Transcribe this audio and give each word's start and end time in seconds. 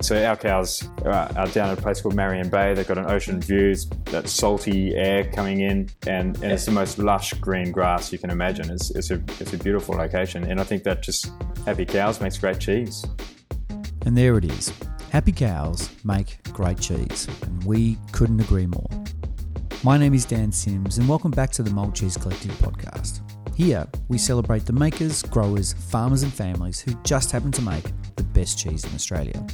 So 0.00 0.24
our 0.24 0.36
cows 0.36 0.88
are 1.04 1.48
down 1.48 1.70
at 1.70 1.78
a 1.78 1.82
place 1.82 2.00
called 2.00 2.14
Marion 2.14 2.48
Bay. 2.48 2.72
They've 2.72 2.86
got 2.86 2.98
an 2.98 3.10
ocean 3.10 3.40
view, 3.40 3.74
that 4.06 4.28
salty 4.28 4.94
air 4.94 5.24
coming 5.32 5.60
in, 5.60 5.90
and, 6.06 6.36
and 6.36 6.52
it's 6.52 6.64
the 6.66 6.70
most 6.70 6.98
lush 6.98 7.34
green 7.34 7.72
grass 7.72 8.12
you 8.12 8.18
can 8.18 8.30
imagine. 8.30 8.70
It's, 8.70 8.90
it's, 8.92 9.10
a, 9.10 9.20
it's 9.40 9.52
a 9.54 9.58
beautiful 9.58 9.96
location, 9.96 10.44
and 10.44 10.60
I 10.60 10.64
think 10.64 10.84
that 10.84 11.02
just 11.02 11.32
happy 11.66 11.84
cows 11.84 12.20
makes 12.20 12.38
great 12.38 12.60
cheese. 12.60 13.04
And 14.06 14.16
there 14.16 14.38
it 14.38 14.44
is. 14.44 14.72
Happy 15.10 15.32
cows 15.32 15.90
make 16.04 16.42
great 16.52 16.78
cheese, 16.78 17.26
and 17.42 17.64
we 17.64 17.98
couldn't 18.12 18.40
agree 18.40 18.66
more. 18.66 18.88
My 19.82 19.98
name 19.98 20.14
is 20.14 20.24
Dan 20.24 20.52
Sims, 20.52 20.98
and 20.98 21.08
welcome 21.08 21.32
back 21.32 21.50
to 21.52 21.64
the 21.64 21.70
Mould 21.70 21.96
Cheese 21.96 22.16
Collective 22.16 22.52
podcast. 22.52 23.20
Here, 23.56 23.84
we 24.06 24.16
celebrate 24.16 24.64
the 24.64 24.72
makers, 24.72 25.24
growers, 25.24 25.72
farmers, 25.72 26.22
and 26.22 26.32
families 26.32 26.78
who 26.78 26.94
just 27.02 27.32
happen 27.32 27.50
to 27.50 27.62
make 27.62 27.84
the 28.14 28.22
best 28.22 28.56
cheese 28.56 28.84
in 28.84 28.94
Australia. 28.94 29.44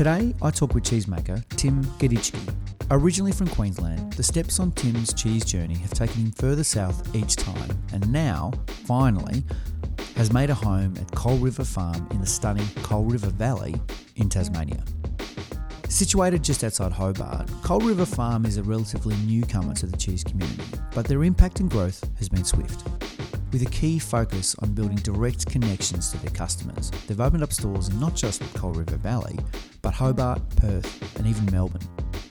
Today, 0.00 0.34
I 0.40 0.50
talk 0.50 0.72
with 0.72 0.84
cheesemaker 0.84 1.46
Tim 1.56 1.84
Gadischke. 1.98 2.54
Originally 2.90 3.32
from 3.32 3.48
Queensland, 3.48 4.14
the 4.14 4.22
steps 4.22 4.58
on 4.58 4.72
Tim's 4.72 5.12
cheese 5.12 5.44
journey 5.44 5.74
have 5.74 5.92
taken 5.92 6.22
him 6.22 6.32
further 6.32 6.64
south 6.64 7.14
each 7.14 7.36
time, 7.36 7.70
and 7.92 8.10
now, 8.10 8.50
finally, 8.66 9.44
has 10.16 10.32
made 10.32 10.48
a 10.48 10.54
home 10.54 10.94
at 10.98 11.12
Coal 11.12 11.36
River 11.36 11.64
Farm 11.64 12.08
in 12.12 12.20
the 12.22 12.26
stunning 12.26 12.66
Coal 12.76 13.04
River 13.04 13.28
Valley 13.28 13.74
in 14.16 14.30
Tasmania. 14.30 14.82
Situated 15.90 16.42
just 16.42 16.64
outside 16.64 16.92
Hobart, 16.92 17.50
Coal 17.62 17.80
River 17.80 18.06
Farm 18.06 18.46
is 18.46 18.56
a 18.56 18.62
relatively 18.62 19.16
newcomer 19.26 19.74
to 19.74 19.84
the 19.84 19.98
cheese 19.98 20.24
community, 20.24 20.64
but 20.94 21.04
their 21.04 21.24
impact 21.24 21.60
and 21.60 21.70
growth 21.70 22.08
has 22.16 22.30
been 22.30 22.46
swift. 22.46 22.99
With 23.52 23.62
a 23.62 23.70
key 23.70 23.98
focus 23.98 24.54
on 24.60 24.74
building 24.74 24.98
direct 24.98 25.46
connections 25.46 26.12
to 26.12 26.18
their 26.18 26.30
customers, 26.30 26.92
they've 27.08 27.20
opened 27.20 27.42
up 27.42 27.52
stores 27.52 27.90
not 27.90 28.14
just 28.14 28.40
with 28.40 28.54
Coal 28.54 28.72
River 28.72 28.96
Valley, 28.96 29.36
but 29.82 29.92
Hobart, 29.92 30.40
Perth, 30.54 31.18
and 31.18 31.26
even 31.26 31.46
Melbourne. 31.50 31.82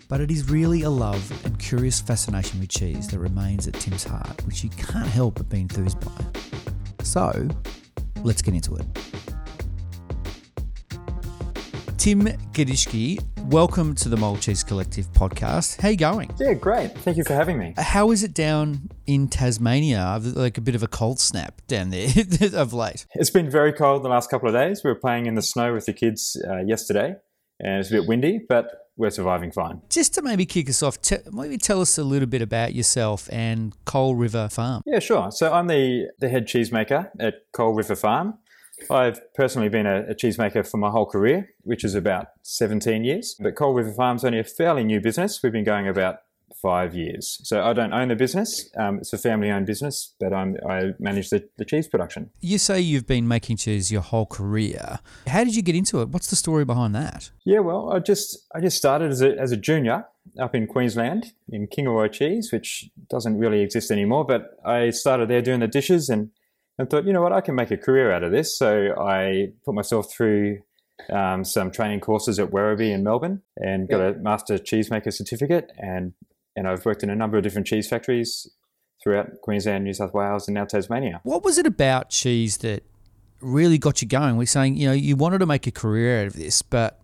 But 0.08 0.22
it 0.22 0.32
is 0.32 0.50
really 0.50 0.84
a 0.84 0.90
love 0.90 1.46
and 1.46 1.60
curious 1.60 2.00
fascination 2.00 2.62
with 2.62 2.70
cheese 2.70 3.10
that 3.10 3.20
remains 3.20 3.68
at 3.68 3.74
Tim's 3.74 4.06
heart, 4.06 4.46
which 4.46 4.64
you 4.64 4.70
can't 4.70 5.10
help 5.10 5.36
but 5.36 5.50
be 5.50 5.60
enthused 5.60 6.00
by. 6.00 6.24
So, 7.04 7.50
let's 8.24 8.42
get 8.42 8.54
into 8.54 8.76
it. 8.76 8.86
Tim 11.98 12.22
Gadischke, 12.54 13.22
welcome 13.50 13.94
to 13.96 14.08
the 14.08 14.16
Mould 14.16 14.40
Cheese 14.40 14.64
Collective 14.64 15.12
podcast. 15.12 15.82
How 15.82 15.90
you 15.90 15.98
going? 15.98 16.34
Yeah, 16.40 16.54
great. 16.54 16.98
Thank 17.00 17.18
you 17.18 17.26
for 17.26 17.34
having 17.34 17.60
me. 17.60 17.74
How 17.78 18.12
is 18.12 18.24
it 18.24 18.34
down 18.34 18.90
in 19.14 19.28
Tasmania? 19.28 20.02
I've- 20.04 20.30
Like 20.32 20.58
a 20.58 20.62
bit 20.62 20.76
of 20.76 20.84
a 20.84 20.88
cold 20.88 21.20
snap 21.20 21.62
down 21.68 21.90
there 21.90 22.10
of 22.54 22.74
late. 22.74 23.06
It's 23.16 23.30
been 23.32 23.50
very 23.50 23.74
cold 23.74 24.04
the 24.04 24.10
last 24.10 24.30
couple 24.30 24.48
of 24.48 24.54
days. 24.56 24.82
We 24.84 24.90
were 24.92 25.00
playing 25.00 25.26
in 25.26 25.36
the 25.36 25.42
snow 25.42 25.74
with 25.74 25.86
the 25.86 25.94
kids 25.94 26.42
uh, 26.48 26.58
yesterday, 26.66 27.16
and 27.60 27.80
it's 27.80 27.90
a 27.90 27.94
bit 27.94 28.08
windy, 28.08 28.40
but 28.48 28.66
we're 28.98 29.10
surviving 29.10 29.52
fine. 29.52 29.82
Just 29.90 30.14
to 30.16 30.22
maybe 30.22 30.46
kick 30.46 30.70
us 30.70 30.84
off, 30.84 31.02
te- 31.02 31.18
maybe 31.32 31.58
tell 31.58 31.80
us 31.82 31.98
a 31.98 32.04
little 32.04 32.28
bit 32.28 32.42
about 32.42 32.76
yourself 32.76 33.30
and 33.32 33.74
Coal 33.86 34.16
River 34.16 34.50
Farm. 34.50 34.82
Yeah, 34.86 35.00
sure. 35.00 35.32
So 35.32 35.52
I'm 35.54 35.68
the, 35.68 36.08
the 36.20 36.28
head 36.30 36.48
cheesemaker 36.48 37.10
at 37.20 37.36
Coal 37.54 37.74
River 37.74 37.96
Farm. 37.96 38.36
I've 38.90 39.20
personally 39.36 39.68
been 39.70 39.86
a, 39.86 40.04
a 40.10 40.16
cheesemaker 40.16 40.66
for 40.70 40.78
my 40.78 40.90
whole 40.90 41.06
career, 41.06 41.50
which 41.64 41.84
is 41.84 41.96
about 41.96 42.28
17 42.44 43.04
years. 43.04 43.36
But 43.40 43.56
Coal 43.56 43.74
River 43.74 43.92
Farm's 43.94 44.24
only 44.24 44.40
a 44.40 44.44
fairly 44.44 44.84
new 44.84 45.02
business. 45.02 45.40
We've 45.44 45.52
been 45.52 45.66
going 45.66 45.88
about 45.88 46.16
five 46.62 46.96
years. 46.96 47.40
So 47.44 47.64
I 47.64 47.74
don't 47.74 47.94
own 47.94 48.08
the 48.08 48.16
business. 48.16 48.70
Um, 48.78 48.98
it's 49.00 49.14
a 49.14 49.18
family-owned 49.18 49.66
business, 49.66 50.16
but 50.20 50.34
I'm, 50.34 50.58
I 50.68 50.92
manage 51.00 51.30
the, 51.30 51.48
the 51.58 51.66
cheese 51.66 51.88
production. 51.88 52.30
You 52.42 52.58
say 52.58 52.80
you've 52.80 53.08
been 53.08 53.28
making 53.28 53.58
cheese 53.58 53.92
your 53.92 54.02
whole 54.02 54.26
career. 54.26 55.00
How 55.28 55.44
did 55.44 55.56
you 55.56 55.62
get 55.62 55.76
into 55.76 56.02
it? 56.02 56.10
What's 56.10 56.30
the 56.30 56.36
story 56.36 56.66
behind 56.66 56.96
that? 56.96 57.32
Yeah, 57.46 57.60
well, 57.60 57.92
I 57.92 58.00
just 58.00 58.48
I 58.56 58.62
just 58.62 58.78
started 58.78 59.12
as 59.12 59.22
a, 59.22 59.38
as 59.38 59.52
a 59.52 59.58
junior 59.58 60.06
up 60.40 60.54
in 60.54 60.68
Queensland 60.68 61.34
in 61.50 61.68
Kingaroy 61.68 62.12
Cheese, 62.12 62.52
which 62.52 62.90
doesn't 63.10 63.38
really 63.38 63.62
exist 63.62 63.92
anymore. 63.92 64.26
But 64.26 64.58
I 64.66 64.92
started 64.92 65.30
there 65.30 65.42
doing 65.42 65.60
the 65.60 65.68
dishes 65.68 66.10
and, 66.10 66.30
and 66.78 66.90
thought, 66.90 67.06
you 67.06 67.14
know 67.14 67.22
what, 67.22 67.34
I 67.34 67.42
can 67.42 67.56
make 67.56 67.72
a 67.72 67.78
career 67.78 68.12
out 68.12 68.24
of 68.24 68.32
this. 68.32 68.58
So 68.58 68.94
I 69.00 69.54
put 69.66 69.74
myself 69.74 70.12
through 70.12 70.60
um, 71.12 71.44
some 71.44 71.72
training 71.72 72.02
courses 72.02 72.40
at 72.40 72.52
Werribee 72.52 72.94
in 72.94 73.04
Melbourne 73.04 73.42
and 73.58 73.90
got 73.90 74.02
a 74.02 74.14
master 74.14 74.58
cheesemaker 74.58 75.12
certificate. 75.12 75.72
And 75.78 76.14
and 76.60 76.68
I've 76.68 76.86
worked 76.86 77.04
in 77.04 77.10
a 77.10 77.16
number 77.16 77.38
of 77.38 77.44
different 77.44 77.68
cheese 77.68 77.88
factories 77.88 78.46
throughout 79.02 79.28
Queensland, 79.42 79.86
New 79.86 79.94
South 79.94 80.14
Wales, 80.14 80.46
and 80.50 80.56
now 80.56 80.66
Tasmania. 80.66 81.22
What 81.24 81.42
was 81.42 81.58
it 81.58 81.66
about 81.66 82.10
cheese 82.10 82.58
that 82.58 82.84
really 83.40 83.78
got 83.78 84.02
you 84.02 84.10
going? 84.10 84.36
We're 84.36 84.46
saying, 84.46 84.76
you 84.76 84.88
know, 84.88 84.94
you 84.94 85.16
wanted 85.16 85.38
to 85.38 85.46
make 85.46 85.68
a 85.68 85.72
career 85.72 86.20
out 86.20 86.28
of 86.28 86.34
this, 86.34 86.62
but 86.62 87.00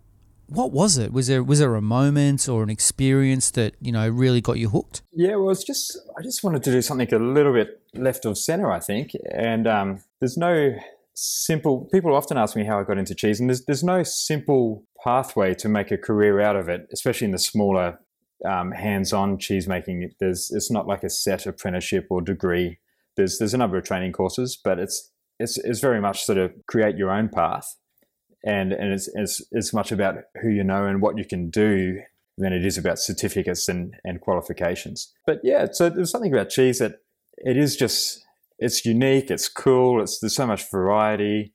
what 0.48 0.74
was 0.74 0.98
it? 0.98 1.14
Was 1.14 1.28
there 1.28 1.42
was 1.42 1.60
there 1.60 1.74
a 1.74 1.82
moment 1.82 2.50
or 2.50 2.64
an 2.64 2.70
experience 2.70 3.50
that, 3.52 3.76
you 3.80 3.94
know, 3.94 4.10
really 4.10 4.42
got 4.42 4.60
you 4.60 4.68
hooked? 4.70 5.04
Yeah, 5.14 5.36
well, 5.36 5.52
it's 5.52 5.64
just 5.64 5.98
I 6.20 6.22
just 6.22 6.44
wanted 6.44 6.62
to 6.64 6.72
do 6.72 6.82
something 6.82 7.12
a 7.14 7.18
little 7.18 7.54
bit 7.54 7.82
left 7.94 8.26
of 8.26 8.38
center, 8.38 8.70
I 8.70 8.82
think. 8.82 9.12
And 9.32 9.68
um, 9.68 10.04
there's 10.20 10.36
no 10.36 10.76
simple. 11.14 11.88
People 11.94 12.14
often 12.14 12.38
ask 12.38 12.58
me 12.58 12.66
how 12.66 12.78
I 12.78 12.84
got 12.84 12.98
into 12.98 13.16
cheese, 13.16 13.40
and 13.40 13.50
there's 13.50 13.64
there's 13.64 13.86
no 13.86 14.04
simple 14.04 14.84
pathway 15.02 15.54
to 15.54 15.70
make 15.70 15.92
a 15.92 15.98
career 15.98 16.42
out 16.42 16.58
of 16.58 16.68
it, 16.68 16.88
especially 16.92 17.26
in 17.26 17.32
the 17.32 17.40
smaller 17.40 18.00
um, 18.44 18.72
hands-on 18.72 19.38
cheese 19.38 19.68
making. 19.68 20.12
There's 20.20 20.52
it's 20.52 20.72
not 20.72 20.88
like 20.88 21.04
a 21.04 21.10
set 21.10 21.46
apprenticeship 21.46 22.08
or 22.10 22.22
degree. 22.22 22.80
There's 23.16 23.38
there's 23.38 23.54
a 23.54 23.58
number 23.58 23.78
of 23.78 23.86
training 23.86 24.12
courses, 24.12 24.58
but 24.62 24.80
it's 24.80 25.12
it's 25.40 25.58
it's 25.60 25.80
very 25.80 26.02
much 26.02 26.24
sort 26.24 26.38
of 26.38 26.54
create 26.68 26.98
your 26.98 27.12
own 27.12 27.30
path, 27.30 27.76
and 28.44 28.74
and 28.74 28.94
it's 28.94 29.10
it's 29.14 29.42
it's 29.52 29.74
much 29.74 29.92
about 29.92 30.16
who 30.42 30.50
you 30.50 30.64
know 30.64 30.86
and 30.86 31.02
what 31.02 31.18
you 31.18 31.26
can 31.26 31.50
do 31.50 32.02
than 32.38 32.52
it 32.52 32.66
is 32.66 32.78
about 32.78 33.00
certificates 33.00 33.70
and, 33.70 33.96
and 34.04 34.20
qualifications. 34.20 35.14
But 35.26 35.40
yeah, 35.44 35.68
so 35.72 35.90
there's 35.90 36.12
something 36.12 36.34
about 36.34 36.50
cheese 36.50 36.80
that 36.80 37.00
it 37.38 37.58
is 37.58 37.78
just 37.78 38.26
it's 38.60 38.86
unique, 38.86 39.32
it's 39.32 39.48
cool, 39.48 40.02
it's 40.02 40.20
there's 40.20 40.36
so 40.36 40.48
much 40.48 40.70
variety, 40.70 41.54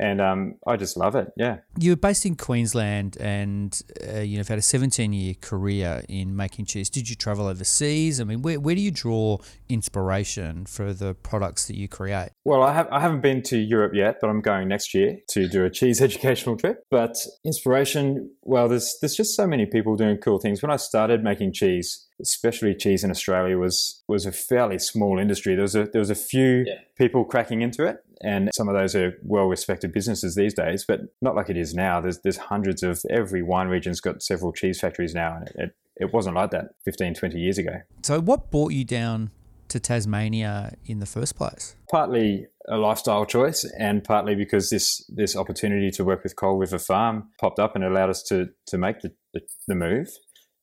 and 0.00 0.20
um, 0.20 0.54
I 0.66 0.76
just 0.76 0.96
love 0.96 1.14
it. 1.14 1.28
Yeah. 1.36 1.58
You 1.78 1.92
were 1.92 1.96
based 1.96 2.24
in 2.24 2.34
Queensland 2.34 3.18
and 3.20 3.80
uh, 4.08 4.20
you 4.20 4.36
know, 4.36 4.40
have 4.40 4.48
had 4.48 4.58
a 4.58 4.62
17 4.62 5.12
year 5.12 5.34
career 5.34 6.02
in 6.08 6.34
making 6.34 6.64
cheese. 6.64 6.88
Did 6.88 7.10
you 7.10 7.14
travel 7.14 7.46
overseas? 7.46 8.20
I 8.20 8.24
mean, 8.24 8.40
where, 8.40 8.58
where 8.58 8.74
do 8.74 8.80
you 8.80 8.90
draw 8.90 9.38
inspiration 9.68 10.64
for 10.64 10.94
the 10.94 11.14
products 11.14 11.66
that 11.66 11.76
you 11.76 11.86
create? 11.86 12.30
Well, 12.44 12.62
I 12.62 12.72
have 12.72 12.88
I 12.90 13.00
haven't 13.00 13.20
been 13.20 13.42
to 13.44 13.58
Europe 13.58 13.92
yet, 13.94 14.16
but 14.20 14.30
I'm 14.30 14.40
going 14.40 14.68
next 14.68 14.94
year 14.94 15.18
to 15.30 15.46
do 15.48 15.64
a 15.64 15.70
cheese 15.70 16.00
educational 16.10 16.56
trip. 16.56 16.82
But 16.90 17.16
inspiration, 17.44 18.30
well, 18.42 18.68
there's 18.68 18.96
there's 19.00 19.14
just 19.14 19.36
so 19.36 19.46
many 19.46 19.66
people 19.66 19.96
doing 19.96 20.16
cool 20.16 20.38
things. 20.38 20.62
When 20.62 20.70
I 20.70 20.76
started 20.76 21.22
making 21.22 21.52
cheese, 21.52 22.06
especially 22.20 22.74
cheese 22.74 23.04
in 23.04 23.10
Australia 23.10 23.58
was 23.58 24.02
was 24.08 24.26
a 24.26 24.32
fairly 24.32 24.78
small 24.78 25.18
industry. 25.18 25.54
There 25.54 25.62
was 25.62 25.74
a 25.74 25.84
there 25.84 26.00
was 26.00 26.10
a 26.10 26.14
few 26.14 26.66
people 26.96 27.24
cracking 27.24 27.62
into 27.62 27.84
it, 27.86 27.98
and 28.22 28.50
some 28.54 28.68
of 28.68 28.74
those 28.74 28.94
are 28.94 29.14
well 29.22 29.46
respected 29.46 29.92
businesses 29.92 30.34
these 30.34 30.54
days, 30.54 30.84
but 30.86 31.00
not 31.20 31.34
like 31.34 31.50
it 31.50 31.56
is 31.56 31.74
now. 31.74 32.00
There's 32.00 32.20
there's 32.20 32.36
hundreds 32.36 32.82
of 32.82 33.02
every 33.10 33.42
wine 33.42 33.68
region's 33.68 34.00
got 34.00 34.22
several 34.22 34.52
cheese 34.52 34.80
factories 34.80 35.14
now, 35.14 35.36
and 35.36 35.48
it, 35.48 35.54
it, 35.56 35.70
it 35.96 36.12
wasn't 36.14 36.36
like 36.36 36.50
that 36.52 36.70
15, 36.84 37.14
20 37.14 37.38
years 37.38 37.58
ago. 37.58 37.80
So, 38.02 38.20
what 38.20 38.50
brought 38.50 38.72
you 38.72 38.84
down 38.84 39.30
to 39.68 39.78
Tasmania 39.78 40.74
in 40.86 40.98
the 40.98 41.06
first 41.06 41.36
place? 41.36 41.76
partly 41.90 42.46
a 42.68 42.76
lifestyle 42.76 43.26
choice 43.26 43.64
and 43.78 44.04
partly 44.04 44.34
because 44.34 44.70
this 44.70 45.04
this 45.08 45.34
opportunity 45.36 45.90
to 45.90 46.04
work 46.04 46.22
with 46.22 46.36
Coal 46.36 46.56
River 46.56 46.78
Farm 46.78 47.28
popped 47.40 47.58
up 47.58 47.74
and 47.74 47.84
allowed 47.84 48.10
us 48.10 48.22
to 48.24 48.50
to 48.68 48.78
make 48.78 49.00
the, 49.00 49.12
the, 49.34 49.40
the 49.66 49.74
move. 49.74 50.08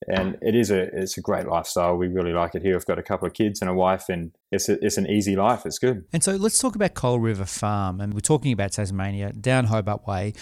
And 0.07 0.37
it 0.41 0.55
is 0.55 0.69
a 0.69 0.81
it's 0.95 1.17
a 1.17 1.21
great 1.21 1.47
lifestyle. 1.47 1.95
We 1.95 2.07
really 2.07 2.31
like 2.31 2.53
it 2.53 2.61
here. 2.61 2.75
We've 2.75 2.85
got 2.85 2.99
a 2.99 3.03
couple 3.03 3.27
of 3.27 3.33
kids 3.33 3.61
and 3.61 3.69
a 3.69 3.73
wife, 3.73 4.09
and 4.09 4.31
it's 4.51 4.69
a, 4.69 4.83
it's 4.85 4.97
an 4.97 5.07
easy 5.07 5.35
life. 5.35 5.65
It's 5.65 5.79
good. 5.79 6.05
And 6.13 6.23
so 6.23 6.35
let's 6.35 6.59
talk 6.59 6.75
about 6.75 6.93
Coal 6.93 7.19
River 7.19 7.45
Farm. 7.45 7.99
And 7.99 8.13
we're 8.13 8.19
talking 8.19 8.51
about 8.51 8.73
Tasmania, 8.73 9.33
down 9.33 9.65
Hobart 9.65 10.05
Way. 10.05 10.33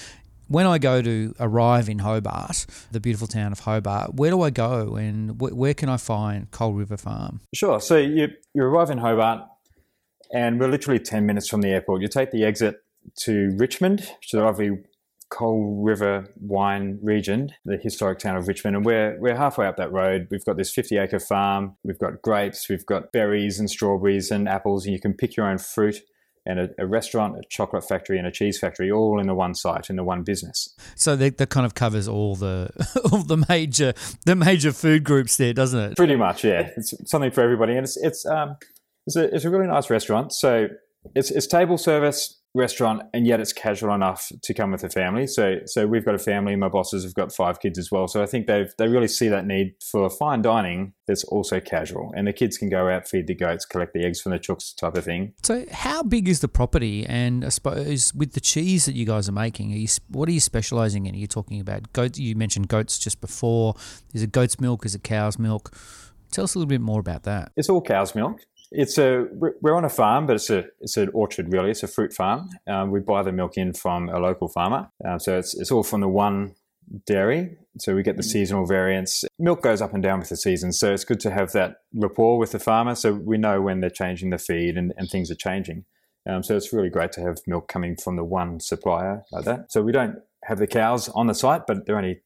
When 0.48 0.68
I 0.68 0.78
go 0.78 1.02
to 1.02 1.34
arrive 1.40 1.90
in 1.90 2.00
Hobart, 2.00 2.68
the 2.92 3.00
beautiful 3.00 3.28
town 3.28 3.52
of 3.52 3.62
Hobart, 3.62 4.14
where 4.16 4.30
do 4.30 4.42
I 4.42 4.52
go 4.52 4.96
and 4.96 5.32
wh- 5.32 5.58
where 5.58 5.74
can 5.74 5.90
I 5.90 5.98
find 5.98 6.52
Coal 6.52 6.74
River 6.74 6.98
Farm? 6.98 7.40
Sure. 7.54 7.80
So 7.80 7.98
you 7.98 8.28
you 8.54 8.64
arrive 8.64 8.90
in 8.90 8.98
Hobart, 8.98 9.48
and 10.34 10.60
we're 10.60 10.68
literally 10.68 11.00
ten 11.00 11.26
minutes 11.26 11.48
from 11.48 11.62
the 11.62 11.70
airport. 11.70 12.02
You 12.02 12.10
take 12.10 12.32
the 12.32 12.44
exit 12.44 12.84
to 13.22 13.56
Richmond, 13.58 14.02
which 14.02 14.34
is 14.34 14.40
lovely 14.40 14.84
Coal 15.30 15.82
River 15.84 16.34
wine 16.40 17.00
region, 17.02 17.50
the 17.66 17.78
historic 17.78 18.20
town 18.20 18.36
of 18.38 18.48
Richmond, 18.48 18.76
and 18.76 18.86
we're 18.86 19.18
we're 19.20 19.36
halfway 19.36 19.68
up 19.68 19.78
that 19.78 19.92
road. 19.92 20.28
We've 20.30 20.46
got 20.46 20.58
this 20.58 20.72
50 20.72 20.98
acre 20.98 21.20
farm. 21.20 21.78
We've 21.84 22.00
got 22.00 22.22
grapes, 22.22 22.70
we've 22.70 22.86
got 22.86 23.12
berries 23.12 23.60
and 23.60 23.70
strawberries 23.70 24.32
and 24.32 24.48
apples, 24.48 24.86
and 24.86 24.94
you 24.94 25.00
can 25.00 25.14
pick 25.14 25.36
your 25.36 25.48
own 25.48 25.58
fruit. 25.58 25.98
And 26.48 26.60
a, 26.60 26.70
a 26.78 26.86
restaurant, 26.86 27.38
a 27.38 27.42
chocolate 27.50 27.88
factory, 27.88 28.20
and 28.20 28.28
a 28.28 28.32
cheese 28.32 28.60
factory, 28.60 28.92
all 28.92 29.20
in 29.20 29.26
the 29.26 29.34
one 29.34 29.56
site, 29.56 29.90
in 29.90 29.96
the 29.96 30.04
one 30.04 30.22
business. 30.22 30.76
So 30.96 31.16
that, 31.16 31.40
that 31.40 31.50
kind 31.50 31.66
of 31.66 31.74
covers 31.74 32.08
all 32.08 32.36
the 32.36 32.70
all 33.12 33.24
the 33.24 33.44
major 33.50 33.94
the 34.26 34.36
major 34.36 34.72
food 34.72 35.04
groups 35.04 35.38
there, 35.38 35.54
doesn't 35.54 35.80
it? 35.80 35.98
Pretty 35.98 36.16
much, 36.16 36.44
yeah. 36.44 36.70
It's 36.78 36.94
something 37.10 37.32
for 37.32 37.42
everybody, 37.42 37.74
and 37.74 37.84
it's 37.84 37.98
it's 37.98 38.28
um 38.28 38.58
it's 39.08 39.16
a 39.16 39.34
it's 39.34 39.44
a 39.44 39.50
really 39.50 39.66
nice 39.66 39.90
restaurant. 39.90 40.34
So 40.34 40.68
it's 41.16 41.32
it's 41.32 41.48
table 41.48 41.80
service. 41.80 42.42
Restaurant, 42.56 43.04
and 43.14 43.28
yet 43.28 43.40
it's 43.40 43.54
casual 43.54 43.94
enough 43.94 44.32
to 44.42 44.54
come 44.54 44.72
with 44.72 44.84
a 44.84 44.90
family. 44.90 45.28
So, 45.28 45.60
so 45.66 45.86
we've 45.86 46.06
got 46.06 46.16
a 46.16 46.20
family. 46.20 46.56
My 46.56 46.70
bosses 46.70 47.04
have 47.04 47.14
got 47.14 47.34
five 47.34 47.60
kids 47.60 47.78
as 47.78 47.92
well. 47.92 48.08
So 48.08 48.24
I 48.24 48.26
think 48.26 48.48
they've 48.48 48.74
they 48.78 48.88
really 48.88 49.08
see 49.08 49.28
that 49.28 49.46
need 49.46 49.76
for 49.92 50.10
fine 50.10 50.42
dining 50.42 50.94
that's 51.08 51.24
also 51.26 51.60
casual, 51.60 52.12
and 52.16 52.28
the 52.28 52.34
kids 52.34 52.58
can 52.58 52.70
go 52.70 52.90
out, 52.90 53.08
feed 53.08 53.28
the 53.28 53.36
goats, 53.36 53.66
collect 53.66 53.94
the 53.94 54.06
eggs 54.06 54.22
from 54.22 54.32
the 54.32 54.40
chooks, 54.40 54.76
type 54.76 54.96
of 54.96 55.04
thing. 55.04 55.34
So, 55.44 55.66
how 55.72 56.02
big 56.02 56.28
is 56.28 56.40
the 56.40 56.48
property? 56.48 57.06
And 57.06 57.46
I 57.46 57.50
suppose 57.50 58.14
with 58.16 58.34
the 58.34 58.42
cheese 58.42 58.86
that 58.86 58.96
you 58.96 59.06
guys 59.06 59.30
are 59.30 59.34
making, 59.34 59.74
are 59.74 59.78
you, 59.78 59.88
what 60.10 60.30
are 60.30 60.32
you 60.34 60.40
specialising 60.40 61.06
in? 61.06 61.14
Are 61.14 61.18
you 61.18 61.28
talking 61.28 61.60
about 61.60 61.92
goats? 61.94 62.18
You 62.18 62.36
mentioned 62.36 62.70
goats 62.70 62.98
just 62.98 63.22
before. 63.22 63.76
Is 64.14 64.24
it 64.24 64.32
goat's 64.32 64.60
milk? 64.60 64.86
Is 64.86 64.96
it 64.96 65.04
cow's 65.04 65.38
milk? 65.38 65.76
Tell 66.32 66.44
us 66.44 66.56
a 66.56 66.60
little 66.60 66.70
bit 66.70 66.82
more 66.82 67.00
about 67.00 67.24
that. 67.24 67.52
It's 67.56 67.70
all 67.70 67.82
cow's 67.82 68.16
milk. 68.16 68.42
It's 68.72 68.98
a 68.98 69.28
we're 69.32 69.76
on 69.76 69.86
a 69.86 69.90
farm, 69.90 70.26
but 70.26 70.36
it's 70.36 70.50
a 70.50 70.66
it's 70.80 70.98
an 70.98 71.10
orchard 71.14 71.52
really. 71.52 71.72
It's 71.72 71.84
a 71.84 71.88
fruit 71.88 72.14
farm. 72.14 72.50
Um, 72.68 72.92
we 72.92 73.00
buy 73.00 73.24
the 73.24 73.32
milk 73.32 73.58
in 73.58 73.74
from 73.74 74.10
a 74.10 74.20
local 74.20 74.48
farmer, 74.48 74.90
um, 75.04 75.20
so 75.20 75.38
it's 75.38 75.54
it's 75.56 75.72
all 75.72 75.84
from 75.84 76.02
the 76.02 76.08
one 76.08 76.56
dairy. 77.06 77.58
So 77.78 77.96
we 77.96 78.04
get 78.04 78.16
the 78.16 78.24
mm. 78.24 78.32
seasonal 78.32 78.66
variants. 78.66 79.26
Milk 79.38 79.62
goes 79.62 79.82
up 79.82 79.94
and 79.94 80.02
down 80.02 80.20
with 80.20 80.30
the 80.30 80.38
seasons, 80.38 80.80
so 80.80 80.94
it's 80.94 81.04
good 81.04 81.20
to 81.22 81.32
have 81.32 81.52
that 81.52 81.78
rapport 81.94 82.38
with 82.38 82.52
the 82.52 82.60
farmer, 82.60 82.96
so 82.96 83.14
we 83.14 83.38
know 83.38 83.62
when 83.62 83.82
they're 83.82 83.90
changing 83.90 84.30
the 84.30 84.38
feed 84.38 84.78
and, 84.78 84.94
and 84.98 85.10
things 85.10 85.30
are 85.30 85.36
changing. 85.36 85.86
Um, 86.28 86.42
so 86.42 86.56
it's 86.56 86.74
really 86.74 86.90
great 86.90 87.12
to 87.14 87.22
have 87.22 87.38
milk 87.46 87.68
coming 87.68 87.96
from 87.96 88.16
the 88.16 88.24
one 88.24 88.60
supplier 88.60 89.24
like 89.32 89.46
that. 89.46 89.72
So 89.72 89.84
we 89.84 89.92
don't 89.92 90.18
have 90.44 90.58
the 90.58 90.68
cows 90.68 91.10
on 91.10 91.28
the 91.28 91.36
site, 91.36 91.68
but 91.68 91.86
they're 91.86 91.98
only 91.98 92.22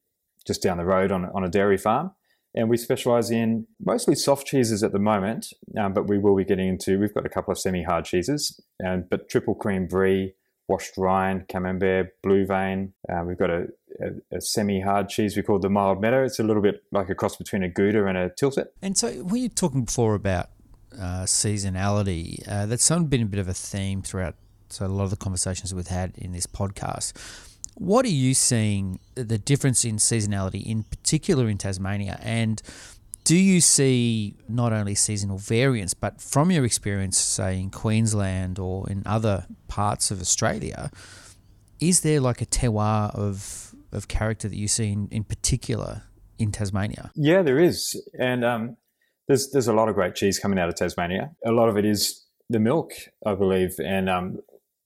just 0.46 0.62
down 0.62 0.78
the 0.78 0.86
road 0.86 1.12
on, 1.12 1.26
on 1.26 1.44
a 1.44 1.50
dairy 1.50 1.78
farm 1.78 2.12
and 2.56 2.70
we 2.70 2.78
specialize 2.78 3.30
in 3.30 3.68
mostly 3.84 4.16
soft 4.16 4.48
cheeses 4.48 4.84
at 4.84 4.92
the 4.92 5.00
moment, 5.00 5.48
um, 5.80 5.94
but 5.94 6.08
we 6.08 6.18
will 6.18 6.36
be 6.36 6.46
getting 6.46 6.68
into. 6.68 7.00
We've 7.00 7.14
got 7.14 7.26
a 7.26 7.30
couple 7.30 7.52
of 7.52 7.60
semi-hard 7.60 8.06
cheeses, 8.06 8.60
um, 8.86 9.06
but 9.10 9.30
triple 9.30 9.56
cream 9.56 9.88
brie, 9.88 10.34
washed 10.68 10.98
rind, 10.98 11.48
camembert, 11.48 12.22
blue 12.24 12.46
vein. 12.46 12.94
Uh, 13.12 13.24
we've 13.26 13.38
got 13.38 13.50
a, 13.50 13.68
a, 14.02 14.38
a, 14.38 14.42
semi-hard 14.42 15.10
cheese 15.10 15.36
we 15.36 15.44
call 15.44 15.60
the 15.60 15.70
mild 15.70 16.02
meadow. 16.02 16.24
It's 16.24 16.40
a 16.40 16.44
little 16.44 16.62
bit 16.62 16.82
like 16.92 17.10
a 17.10 17.16
cross 17.16 17.36
between 17.36 17.64
a 17.64 17.70
Gouda 17.70 18.06
and 18.06 18.18
a 18.18 18.30
Tilsit. 18.30 18.68
And 18.82 18.98
so, 18.98 19.12
when 19.24 19.42
you're 19.42 19.50
talking 19.50 19.86
before 19.86 20.16
about 20.16 20.50
uh, 20.94 21.24
seasonality, 21.24 22.48
uh, 22.48 22.66
that's 22.66 22.90
been 22.90 23.22
a 23.22 23.26
bit 23.26 23.40
of 23.40 23.48
a 23.48 23.54
theme 23.54 24.02
throughout. 24.02 24.36
So 24.72 24.86
a 24.86 24.88
lot 24.88 25.04
of 25.04 25.10
the 25.10 25.18
conversations 25.18 25.74
we've 25.74 25.88
had 25.88 26.16
in 26.16 26.32
this 26.32 26.46
podcast. 26.46 27.14
What 27.80 28.06
are 28.06 28.10
you 28.10 28.34
seeing 28.34 29.00
the 29.16 29.38
difference 29.38 29.86
in 29.86 29.96
seasonality, 29.96 30.66
in 30.66 30.84
particular 30.84 31.48
in 31.48 31.58
Tasmania? 31.58 32.20
And 32.22 32.62
do 33.24 33.38
you 33.38 33.62
see 33.62 34.36
not 34.50 34.74
only 34.74 34.96
seasonal 34.96 35.38
variance, 35.38 35.94
but 35.94 36.22
from 36.22 36.52
your 36.52 36.66
experience, 36.66 37.18
say 37.18 37.58
in 37.58 37.70
Queensland 37.70 38.60
or 38.60 38.90
in 38.90 39.02
other 39.06 39.46
parts 39.70 40.12
of 40.12 40.20
Australia, 40.20 40.92
is 41.80 42.02
there 42.02 42.20
like 42.20 42.42
a 42.42 42.46
terroir 42.46 43.16
of, 43.16 43.74
of 43.94 44.10
character 44.10 44.50
that 44.50 44.58
you 44.58 44.68
see 44.68 44.92
in, 44.92 45.08
in 45.10 45.24
particular 45.24 46.04
in 46.38 46.52
Tasmania? 46.52 47.12
Yeah, 47.16 47.44
there 47.44 47.60
is. 47.60 47.96
And 48.20 48.44
um, 48.44 48.76
there's, 49.30 49.52
there's 49.52 49.70
a 49.70 49.74
lot 49.74 49.88
of 49.88 49.96
great 49.96 50.16
cheese 50.16 50.38
coming 50.38 50.60
out 50.60 50.68
of 50.68 50.76
Tasmania. 50.76 51.32
A 51.46 51.52
lot 51.54 51.70
of 51.70 51.78
it 51.78 51.86
is 51.86 52.26
the 52.50 52.60
milk, 52.60 52.92
I 53.26 53.36
believe. 53.36 53.76
And 53.80 54.10
um, 54.10 54.40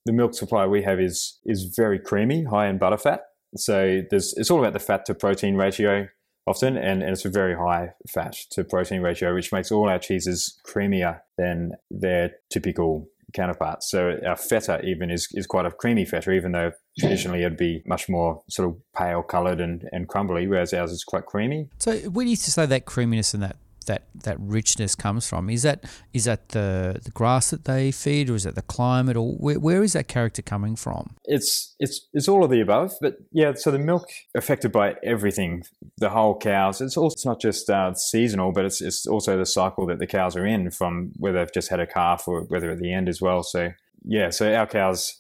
the 0.06 0.14
milk 0.14 0.34
supply 0.34 0.66
we 0.66 0.84
have 0.84 1.00
is 1.00 1.40
is 1.46 1.74
very 1.76 2.00
creamy, 2.00 2.44
high 2.44 2.68
in 2.68 2.80
butterfat. 2.80 3.20
So 3.56 4.02
there's 4.10 4.34
it's 4.38 4.52
all 4.52 4.60
about 4.60 4.74
the 4.74 4.80
fat 4.80 5.06
to 5.06 5.14
protein 5.14 5.56
ratio 5.56 6.08
often, 6.46 6.76
and, 6.78 7.02
and 7.02 7.12
it's 7.12 7.26
a 7.26 7.30
very 7.30 7.56
high 7.56 7.94
fat 8.10 8.36
to 8.52 8.64
protein 8.64 9.02
ratio, 9.02 9.34
which 9.34 9.52
makes 9.52 9.72
all 9.72 9.88
our 9.88 10.00
cheeses 10.00 10.60
creamier 10.68 11.22
than 11.38 11.72
their 11.90 12.32
typical 12.52 13.08
counterparts. 13.34 13.90
So 13.90 14.20
our 14.26 14.36
feta 14.36 14.82
even 14.84 15.10
is, 15.10 15.28
is 15.32 15.48
quite 15.48 15.66
a 15.66 15.72
creamy 15.72 16.06
feta, 16.06 16.32
even 16.32 16.52
though 16.52 16.72
traditionally 17.00 17.42
it'd 17.42 17.58
be 17.58 17.82
much 17.86 18.08
more 18.08 18.44
sort 18.50 18.70
of 18.70 18.76
pale 18.96 19.24
coloured 19.24 19.60
and, 19.60 19.90
and 19.92 20.08
crumbly, 20.08 20.48
whereas 20.48 20.74
ours 20.74 20.92
is 20.92 21.04
quite 21.04 21.26
creamy. 21.26 21.70
So 21.80 21.98
where 21.98 22.26
do 22.26 22.30
you 22.30 22.36
say 22.36 22.66
that 22.66 22.86
creaminess 22.86 23.34
and 23.34 23.42
that 23.42 23.56
that 23.84 24.04
that 24.24 24.38
richness 24.40 24.96
comes 24.96 25.28
from? 25.28 25.50
Is 25.50 25.64
that 25.64 25.84
is 26.14 26.26
that 26.26 26.50
the 26.50 27.00
the 27.04 27.12
grass 27.12 27.50
that 27.52 27.66
they 27.66 27.92
feed, 27.92 28.30
or 28.30 28.36
is 28.36 28.46
it 28.46 28.56
the 28.56 28.62
climate, 28.62 29.18
or 29.18 29.34
where, 29.34 29.60
where 29.60 29.84
is 29.84 29.94
that 29.94 30.08
character 30.08 30.42
coming 30.42 30.76
from? 30.76 31.16
It's 31.26 31.76
it's 31.80 32.08
it's 32.14 32.28
all 32.28 32.44
of 32.44 32.50
the 32.50 32.62
above, 32.62 32.94
but 33.02 33.18
yeah. 33.32 33.54
So 33.56 33.72
the 33.72 33.80
milk 33.80 34.08
affected 34.36 34.72
by 34.72 34.96
everything, 35.04 35.64
the 35.98 36.10
whole 36.10 36.38
cows. 36.38 36.82
It's 36.82 36.98
also 36.98 37.14
it's 37.14 37.26
not 37.26 37.42
just 37.42 37.70
uh, 37.70 37.94
seasonal, 37.94 38.52
but 38.52 38.66
it's 38.66 38.82
it's 38.82 39.06
also 39.06 39.38
the 39.38 39.46
cycle 39.46 39.86
that 39.88 40.00
the 40.00 40.08
cows 40.08 40.36
are 40.36 40.46
in 40.46 40.72
from 40.72 41.12
whether 41.18 41.40
they've 41.40 41.54
just 41.54 41.70
had 41.70 41.80
a 41.80 41.88
calf 41.88 42.28
or 42.28 42.42
whether 42.44 42.72
at 42.72 42.80
the 42.80 42.94
end 42.94 43.10
as 43.10 43.22
well. 43.22 43.44
So 43.44 43.72
yeah, 44.06 44.30
so 44.30 44.54
our 44.54 44.68
cows 44.68 45.20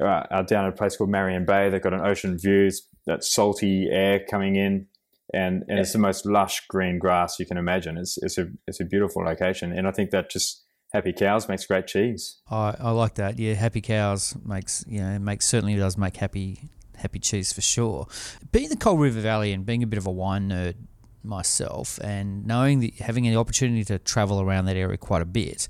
are 0.00 0.44
down 0.44 0.66
at 0.66 0.74
a 0.74 0.76
place 0.76 0.96
called 0.96 1.10
Marion 1.10 1.44
Bay. 1.44 1.70
They've 1.70 1.82
got 1.82 1.94
an 1.94 2.00
ocean 2.00 2.36
view, 2.36 2.70
that 3.06 3.24
salty 3.24 3.88
air 3.90 4.20
coming 4.28 4.56
in 4.56 4.86
and 5.32 5.64
and 5.68 5.78
it's 5.78 5.92
the 5.92 5.98
most 5.98 6.26
lush 6.26 6.66
green 6.68 6.98
grass 6.98 7.38
you 7.38 7.46
can 7.46 7.56
imagine. 7.56 7.96
It's 7.96 8.18
it's 8.18 8.38
a 8.38 8.48
it's 8.66 8.80
a 8.80 8.84
beautiful 8.84 9.24
location, 9.24 9.72
and 9.72 9.86
I 9.86 9.90
think 9.90 10.10
that 10.10 10.30
just 10.30 10.64
happy 10.92 11.12
cows 11.12 11.48
makes 11.48 11.66
great 11.66 11.86
cheese. 11.86 12.38
I, 12.50 12.74
I 12.78 12.90
like 12.90 13.14
that. 13.14 13.38
Yeah, 13.38 13.54
happy 13.54 13.80
cows 13.80 14.36
makes 14.44 14.84
you 14.88 15.00
know 15.00 15.18
makes 15.18 15.46
certainly 15.46 15.76
does 15.76 15.96
make 15.96 16.16
happy 16.16 16.70
happy 16.96 17.18
cheese 17.18 17.52
for 17.52 17.60
sure. 17.60 18.06
Being 18.52 18.68
the 18.68 18.76
Coal 18.76 18.96
River 18.96 19.20
Valley 19.20 19.52
and 19.52 19.66
being 19.66 19.82
a 19.82 19.86
bit 19.86 19.98
of 19.98 20.06
a 20.06 20.12
wine 20.12 20.48
nerd 20.48 20.74
myself, 21.22 21.98
and 22.02 22.46
knowing 22.46 22.80
that 22.80 22.94
having 22.94 23.24
the 23.24 23.36
opportunity 23.36 23.84
to 23.84 23.98
travel 23.98 24.40
around 24.40 24.66
that 24.66 24.76
area 24.76 24.96
quite 24.96 25.22
a 25.22 25.26
bit, 25.26 25.66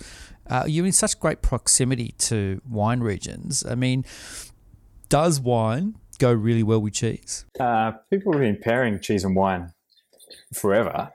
uh, 0.48 0.64
you're 0.66 0.86
in 0.86 0.92
such 0.92 1.18
great 1.18 1.42
proximity 1.42 2.14
to 2.18 2.60
wine 2.68 3.00
regions. 3.00 3.64
I 3.66 3.74
mean, 3.74 4.04
does 5.08 5.40
wine 5.40 5.96
go 6.18 6.32
really 6.32 6.62
well 6.62 6.80
with 6.80 6.94
cheese? 6.94 7.44
Uh, 7.58 7.92
people 8.10 8.32
have 8.32 8.40
been 8.40 8.58
pairing 8.60 9.00
cheese 9.00 9.24
and 9.24 9.36
wine 9.36 9.72
forever. 10.54 11.12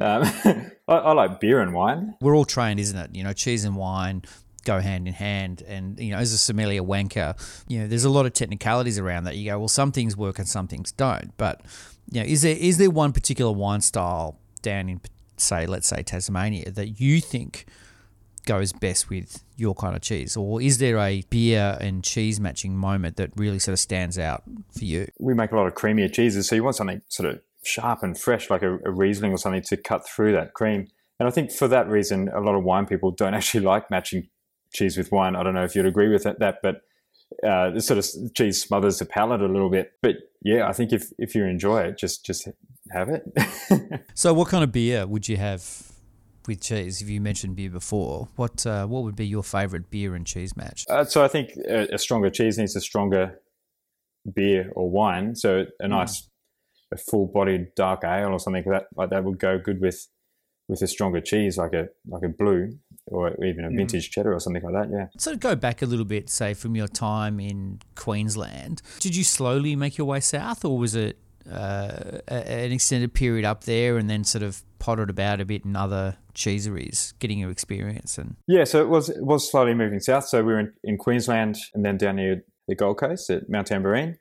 Um, 0.00 0.22
I, 0.88 0.94
I, 0.94 1.12
like 1.12 1.40
beer 1.40 1.60
and 1.60 1.72
wine. 1.72 2.14
We're 2.20 2.36
all 2.36 2.44
trained, 2.44 2.80
isn't 2.80 2.98
it? 2.98 3.14
You 3.14 3.24
know, 3.24 3.32
cheese 3.32 3.64
and 3.64 3.76
wine 3.76 4.22
go 4.64 4.80
hand 4.80 5.06
in 5.06 5.14
hand. 5.14 5.62
And, 5.66 5.98
you 5.98 6.10
know, 6.10 6.18
as 6.18 6.32
a 6.32 6.38
sommelier 6.38 6.82
wanker, 6.82 7.38
you 7.68 7.80
know, 7.80 7.88
there's 7.88 8.04
a 8.04 8.10
lot 8.10 8.26
of 8.26 8.32
technicalities 8.32 8.98
around 8.98 9.24
that. 9.24 9.36
You 9.36 9.50
go, 9.50 9.58
well, 9.58 9.68
some 9.68 9.92
things 9.92 10.16
work 10.16 10.38
and 10.38 10.48
some 10.48 10.66
things 10.66 10.92
don't. 10.92 11.36
But, 11.36 11.62
you 12.10 12.20
know, 12.20 12.26
is 12.26 12.42
there 12.42 12.56
is 12.56 12.78
there 12.78 12.90
one 12.90 13.12
particular 13.12 13.52
wine 13.52 13.80
style 13.80 14.38
down 14.62 14.88
in, 14.88 15.00
say, 15.36 15.66
let's 15.66 15.86
say 15.86 16.02
Tasmania 16.02 16.70
that 16.70 17.00
you 17.00 17.20
think– 17.20 17.66
goes 18.48 18.72
best 18.72 19.10
with 19.10 19.44
your 19.56 19.74
kind 19.74 19.94
of 19.94 20.00
cheese? 20.00 20.36
Or 20.36 20.60
is 20.60 20.78
there 20.78 20.96
a 20.98 21.22
beer 21.28 21.76
and 21.80 22.02
cheese 22.02 22.40
matching 22.40 22.74
moment 22.74 23.16
that 23.16 23.30
really 23.36 23.58
sort 23.58 23.74
of 23.74 23.78
stands 23.78 24.18
out 24.18 24.42
for 24.76 24.86
you? 24.86 25.06
We 25.20 25.34
make 25.34 25.52
a 25.52 25.56
lot 25.56 25.66
of 25.66 25.74
creamier 25.74 26.10
cheeses, 26.10 26.48
so 26.48 26.54
you 26.54 26.64
want 26.64 26.76
something 26.76 27.02
sort 27.08 27.28
of 27.28 27.40
sharp 27.62 28.02
and 28.02 28.18
fresh, 28.18 28.48
like 28.48 28.62
a, 28.62 28.78
a 28.86 28.90
Riesling 28.90 29.32
or 29.32 29.36
something, 29.36 29.62
to 29.62 29.76
cut 29.76 30.08
through 30.08 30.32
that 30.32 30.54
cream. 30.54 30.88
And 31.20 31.28
I 31.28 31.30
think 31.30 31.52
for 31.52 31.68
that 31.68 31.88
reason, 31.88 32.28
a 32.28 32.40
lot 32.40 32.54
of 32.54 32.64
wine 32.64 32.86
people 32.86 33.10
don't 33.10 33.34
actually 33.38 33.64
like 33.64 33.90
matching 33.90 34.28
cheese 34.72 34.96
with 34.96 35.12
wine. 35.12 35.36
I 35.36 35.42
don't 35.42 35.54
know 35.54 35.64
if 35.64 35.76
you'd 35.76 35.86
agree 35.86 36.08
with 36.08 36.22
that, 36.22 36.56
but 36.62 36.80
uh, 37.46 37.70
this 37.70 37.86
sort 37.86 37.98
of 37.98 38.34
cheese 38.34 38.62
smothers 38.62 38.98
the 38.98 39.04
palate 39.04 39.42
a 39.42 39.46
little 39.46 39.68
bit. 39.70 39.92
But 40.00 40.16
yeah, 40.42 40.66
I 40.66 40.72
think 40.72 40.92
if 40.92 41.12
if 41.18 41.34
you 41.34 41.44
enjoy 41.44 41.82
it, 41.82 41.98
just 41.98 42.24
just 42.24 42.48
have 42.92 43.10
it. 43.10 44.02
so, 44.14 44.32
what 44.32 44.48
kind 44.48 44.64
of 44.64 44.72
beer 44.72 45.06
would 45.06 45.28
you 45.28 45.36
have 45.36 45.87
with 46.48 46.60
cheese, 46.60 47.00
if 47.00 47.08
you 47.08 47.20
mentioned 47.20 47.54
beer 47.54 47.70
before, 47.70 48.28
what 48.34 48.66
uh, 48.66 48.86
what 48.86 49.04
would 49.04 49.14
be 49.14 49.26
your 49.26 49.44
favourite 49.44 49.90
beer 49.90 50.14
and 50.14 50.26
cheese 50.26 50.56
match? 50.56 50.84
Uh, 50.88 51.04
so 51.04 51.22
I 51.22 51.28
think 51.28 51.50
a, 51.68 51.94
a, 51.94 51.98
stronger 51.98 52.30
cheese 52.30 52.58
needs 52.58 52.74
a 52.74 52.80
stronger 52.80 53.40
beer 54.34 54.72
or 54.74 54.90
wine. 54.90 55.36
So 55.36 55.66
a 55.80 55.84
mm. 55.84 55.90
nice, 55.90 56.22
mm. 56.22 56.26
a 56.94 56.96
full-bodied 56.96 57.74
dark 57.76 58.02
ale 58.04 58.32
or 58.32 58.40
something 58.40 58.64
like 58.66 58.80
that, 58.82 58.88
like 58.96 59.10
that 59.10 59.22
would 59.22 59.38
go 59.38 59.58
good 59.58 59.80
with 59.80 60.08
with 60.68 60.82
a 60.82 60.86
stronger 60.86 61.20
cheese, 61.20 61.56
like 61.56 61.72
a 61.72 61.88
like 62.08 62.24
a 62.24 62.28
blue 62.28 62.72
or 63.06 63.32
even 63.44 63.64
a 63.64 63.68
mm. 63.68 63.76
vintage 63.76 64.08
mm. 64.08 64.12
cheddar 64.12 64.34
or 64.34 64.40
something 64.40 64.62
like 64.62 64.74
that. 64.74 64.90
Yeah. 64.92 65.06
So 65.18 65.36
go 65.36 65.54
back 65.54 65.82
a 65.82 65.86
little 65.86 66.04
bit, 66.04 66.28
say 66.28 66.54
from 66.54 66.74
your 66.74 66.88
time 66.88 67.38
in 67.38 67.80
Queensland, 67.94 68.82
did 68.98 69.14
you 69.14 69.24
slowly 69.24 69.76
make 69.76 69.96
your 69.96 70.06
way 70.06 70.20
south, 70.20 70.64
or 70.64 70.78
was 70.78 70.94
it 70.94 71.18
uh, 71.50 72.18
an 72.28 72.72
extended 72.72 73.14
period 73.14 73.44
up 73.44 73.64
there 73.64 73.96
and 73.96 74.08
then 74.08 74.24
sort 74.24 74.42
of 74.42 74.62
potted 74.78 75.10
about 75.10 75.40
a 75.40 75.44
bit 75.44 75.64
in 75.64 75.76
other 75.76 76.16
cheeseries, 76.34 77.14
getting 77.18 77.38
your 77.38 77.50
experience 77.50 78.18
and 78.18 78.36
yeah. 78.46 78.64
So 78.64 78.80
it 78.80 78.88
was 78.88 79.08
it 79.08 79.24
was 79.24 79.50
slowly 79.50 79.74
moving 79.74 80.00
south. 80.00 80.26
So 80.28 80.42
we 80.42 80.52
were 80.52 80.60
in, 80.60 80.72
in 80.84 80.98
Queensland 80.98 81.56
and 81.74 81.84
then 81.84 81.96
down 81.96 82.16
near 82.16 82.44
the 82.66 82.74
Gold 82.74 82.98
Coast 82.98 83.30
at 83.30 83.48
Mount 83.48 83.68
Tamborine, 83.68 84.18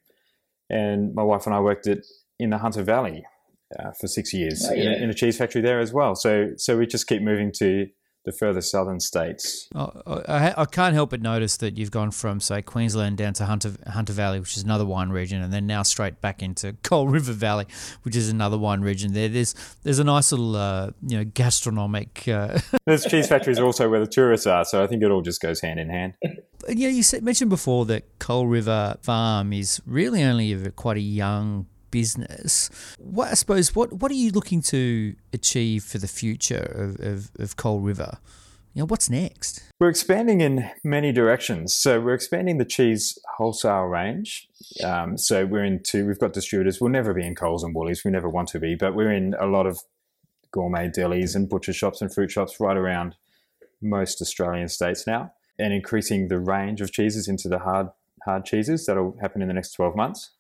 and 0.69 1.13
my 1.13 1.23
wife 1.23 1.45
and 1.45 1.55
I 1.55 1.59
worked 1.59 1.87
it 1.87 2.05
in 2.39 2.49
the 2.49 2.57
Hunter 2.57 2.83
Valley 2.83 3.25
uh, 3.79 3.91
for 3.99 4.07
six 4.07 4.33
years 4.33 4.65
oh, 4.69 4.73
yeah. 4.73 4.83
in, 4.83 4.87
a, 4.87 5.03
in, 5.03 5.09
a, 5.09 5.13
cheese 5.13 5.37
factory 5.37 5.61
there 5.61 5.79
as 5.79 5.93
well. 5.93 6.15
So 6.15 6.51
so 6.57 6.77
we 6.77 6.87
just 6.87 7.07
keep 7.07 7.21
moving 7.21 7.51
to 7.57 7.87
the 8.27 8.33
further 8.33 8.59
southern 8.59 8.99
states. 8.99 9.69
Oh, 9.73 9.89
I, 10.27 10.53
I, 10.57 10.65
can't 10.65 10.93
help 10.93 11.11
but 11.11 11.21
notice 11.21 11.55
that 11.57 11.77
you've 11.77 11.91
gone 11.91 12.11
from, 12.11 12.41
say, 12.41 12.61
Queensland 12.61 13.17
down 13.17 13.31
to 13.35 13.45
Hunter, 13.45 13.71
Hunter 13.87 14.11
Valley, 14.11 14.41
which 14.41 14.57
is 14.57 14.63
another 14.63 14.85
wine 14.85 15.11
region, 15.11 15.41
and 15.41 15.53
then 15.53 15.65
now 15.65 15.81
straight 15.81 16.19
back 16.19 16.43
into 16.43 16.73
Coal 16.83 17.07
River 17.07 17.31
Valley, 17.31 17.65
which 18.03 18.17
is 18.17 18.29
another 18.29 18.57
wine 18.57 18.81
region. 18.81 19.13
There, 19.13 19.29
there's 19.29 19.55
there's 19.83 19.99
a 19.99 20.03
nice 20.03 20.33
little, 20.33 20.57
uh, 20.57 20.91
you 21.07 21.17
know, 21.17 21.23
gastronomic. 21.23 22.27
Uh... 22.27 22.59
There's 22.85 23.05
cheese 23.05 23.27
factories 23.27 23.59
are 23.59 23.65
also 23.65 23.89
where 23.89 23.99
the 23.99 24.07
tourists 24.07 24.45
are, 24.45 24.65
so 24.65 24.83
I 24.83 24.87
think 24.87 25.03
it 25.03 25.11
all 25.11 25.21
just 25.21 25.41
goes 25.41 25.61
hand 25.61 25.79
in 25.79 25.89
hand. 25.89 26.13
you 26.67 26.89
know, 26.89 26.89
you 26.89 27.03
mentioned 27.21 27.49
before 27.49 27.85
that 27.85 28.19
Coal 28.19 28.47
River 28.47 28.97
Farm 29.01 29.53
is 29.53 29.81
really 29.85 30.23
only 30.23 30.51
a, 30.51 30.71
quite 30.71 30.97
a 30.97 31.01
young 31.01 31.67
business. 31.99 32.69
What 32.97 33.27
I 33.33 33.35
suppose 33.35 33.67
what 33.77 33.89
what 34.01 34.09
are 34.11 34.21
you 34.23 34.31
looking 34.31 34.61
to 34.73 35.15
achieve 35.39 35.81
for 35.91 35.99
the 36.05 36.11
future 36.21 36.65
of, 36.83 36.89
of, 37.11 37.17
of 37.43 37.55
Coal 37.55 37.79
River? 37.91 38.11
You 38.73 38.81
know, 38.81 38.89
what's 38.91 39.09
next? 39.09 39.51
We're 39.79 39.89
expanding 39.89 40.39
in 40.41 40.69
many 40.83 41.11
directions. 41.11 41.73
So 41.73 41.99
we're 41.99 42.13
expanding 42.13 42.59
the 42.59 42.65
cheese 42.75 43.17
wholesale 43.37 43.87
range. 43.99 44.47
Um, 44.83 45.17
so 45.17 45.35
we're 45.51 45.67
into 45.73 46.05
we've 46.07 46.19
got 46.19 46.33
distributors. 46.33 46.79
We'll 46.79 46.91
never 46.99 47.13
be 47.13 47.25
in 47.25 47.33
Coles 47.33 47.63
and 47.63 47.73
Woolies. 47.73 48.03
We 48.05 48.11
never 48.11 48.29
want 48.29 48.49
to 48.49 48.59
be, 48.59 48.75
but 48.75 48.93
we're 48.93 49.15
in 49.21 49.33
a 49.39 49.47
lot 49.47 49.65
of 49.65 49.79
gourmet 50.51 50.89
delis 50.89 51.35
and 51.35 51.49
butcher 51.49 51.73
shops 51.73 52.01
and 52.01 52.13
fruit 52.13 52.31
shops 52.31 52.59
right 52.59 52.77
around 52.77 53.15
most 53.81 54.21
Australian 54.21 54.69
states 54.69 55.07
now, 55.07 55.31
and 55.57 55.73
increasing 55.73 56.27
the 56.27 56.39
range 56.39 56.79
of 56.81 56.91
cheeses 56.91 57.27
into 57.27 57.47
the 57.49 57.59
hard 57.59 57.87
hard 58.25 58.45
cheeses. 58.45 58.85
That'll 58.85 59.17
happen 59.21 59.41
in 59.41 59.47
the 59.47 59.53
next 59.59 59.71
twelve 59.73 59.95
months. 59.95 60.36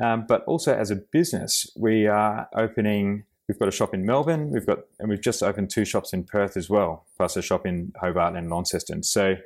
Um, 0.00 0.24
but 0.28 0.44
also 0.44 0.74
as 0.74 0.90
a 0.90 0.96
business, 0.96 1.70
we 1.76 2.06
are 2.06 2.48
opening. 2.54 3.24
We've 3.48 3.58
got 3.58 3.68
a 3.68 3.72
shop 3.72 3.94
in 3.94 4.04
Melbourne. 4.04 4.50
We've 4.50 4.66
got 4.66 4.80
and 4.98 5.08
we've 5.08 5.20
just 5.20 5.42
opened 5.42 5.70
two 5.70 5.84
shops 5.84 6.12
in 6.12 6.24
Perth 6.24 6.56
as 6.56 6.68
well, 6.68 7.06
plus 7.16 7.36
a 7.36 7.42
shop 7.42 7.66
in 7.66 7.92
Hobart 8.00 8.36
and 8.36 8.50
Launceston. 8.50 9.02
So, 9.02 9.36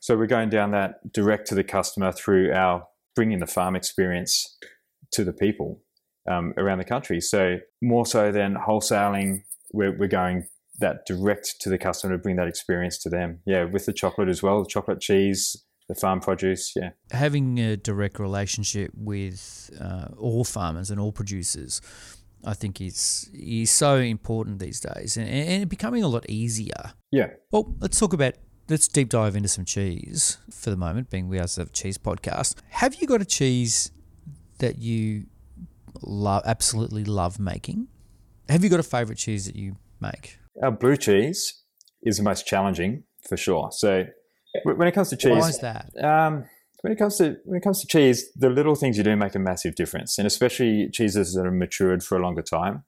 so 0.00 0.16
we're 0.16 0.26
going 0.26 0.48
down 0.48 0.70
that 0.72 1.12
direct 1.12 1.48
to 1.48 1.54
the 1.54 1.64
customer 1.64 2.12
through 2.12 2.52
our 2.52 2.86
bringing 3.14 3.38
the 3.38 3.46
farm 3.46 3.76
experience 3.76 4.56
to 5.12 5.24
the 5.24 5.32
people 5.32 5.80
um, 6.28 6.54
around 6.56 6.78
the 6.78 6.84
country. 6.84 7.20
So 7.20 7.58
more 7.80 8.06
so 8.06 8.32
than 8.32 8.54
wholesaling, 8.54 9.44
we're, 9.72 9.96
we're 9.96 10.08
going 10.08 10.48
that 10.80 11.06
direct 11.06 11.60
to 11.60 11.68
the 11.68 11.78
customer 11.78 12.16
to 12.16 12.22
bring 12.22 12.36
that 12.36 12.48
experience 12.48 12.98
to 12.98 13.08
them. 13.08 13.40
Yeah, 13.44 13.64
with 13.64 13.86
the 13.86 13.92
chocolate 13.92 14.28
as 14.28 14.42
well, 14.42 14.62
the 14.62 14.68
chocolate 14.68 15.00
cheese, 15.00 15.56
the 15.94 16.00
farm 16.00 16.20
produce. 16.20 16.72
Yeah, 16.74 16.90
having 17.10 17.58
a 17.58 17.76
direct 17.76 18.18
relationship 18.18 18.90
with 18.94 19.70
uh, 19.80 20.08
all 20.18 20.44
farmers 20.44 20.90
and 20.90 21.00
all 21.00 21.12
producers. 21.12 21.80
I 22.44 22.54
think 22.54 22.80
is 22.80 23.30
is 23.32 23.70
so 23.70 23.96
important 23.98 24.58
these 24.58 24.80
days, 24.80 25.16
and, 25.16 25.28
and 25.28 25.68
becoming 25.68 26.02
a 26.02 26.08
lot 26.08 26.28
easier. 26.28 26.92
Yeah. 27.12 27.28
Well, 27.52 27.74
let's 27.78 28.00
talk 28.00 28.12
about 28.12 28.34
let's 28.68 28.88
deep 28.88 29.10
dive 29.10 29.36
into 29.36 29.48
some 29.48 29.64
cheese 29.64 30.38
for 30.50 30.70
the 30.70 30.76
moment, 30.76 31.10
being 31.10 31.28
we 31.28 31.38
are 31.38 31.46
a 31.56 31.64
cheese 31.66 31.98
podcast. 31.98 32.56
Have 32.70 32.96
you 32.96 33.06
got 33.06 33.20
a 33.20 33.24
cheese 33.24 33.92
that 34.58 34.78
you 34.78 35.26
love, 36.00 36.42
absolutely 36.46 37.04
love 37.04 37.38
making? 37.38 37.88
Have 38.48 38.64
you 38.64 38.70
got 38.70 38.80
a 38.80 38.84
favorite 38.84 39.18
cheese 39.18 39.46
that 39.46 39.56
you 39.56 39.76
make? 40.00 40.38
Our 40.62 40.72
blue 40.72 40.96
cheese 40.96 41.62
is 42.02 42.16
the 42.16 42.22
most 42.24 42.46
challenging 42.46 43.04
for 43.28 43.36
sure. 43.36 43.70
So 43.72 44.04
when 44.64 44.88
it 44.88 44.92
comes 44.92 45.10
to 45.10 45.16
cheese, 45.16 45.30
why 45.30 45.48
is 45.48 45.58
that? 45.60 45.90
Um, 46.02 46.44
when 46.82 46.92
it 46.92 46.96
comes 46.96 47.16
to 47.18 47.36
when 47.44 47.58
it 47.58 47.62
comes 47.62 47.80
to 47.80 47.86
cheese, 47.86 48.30
the 48.34 48.50
little 48.50 48.74
things 48.74 48.98
you 48.98 49.04
do 49.04 49.16
make 49.16 49.34
a 49.34 49.38
massive 49.38 49.74
difference, 49.74 50.18
and 50.18 50.26
especially 50.26 50.90
cheeses 50.90 51.34
that 51.34 51.46
are 51.46 51.52
matured 51.52 52.02
for 52.02 52.18
a 52.18 52.22
longer 52.22 52.42
time. 52.42 52.84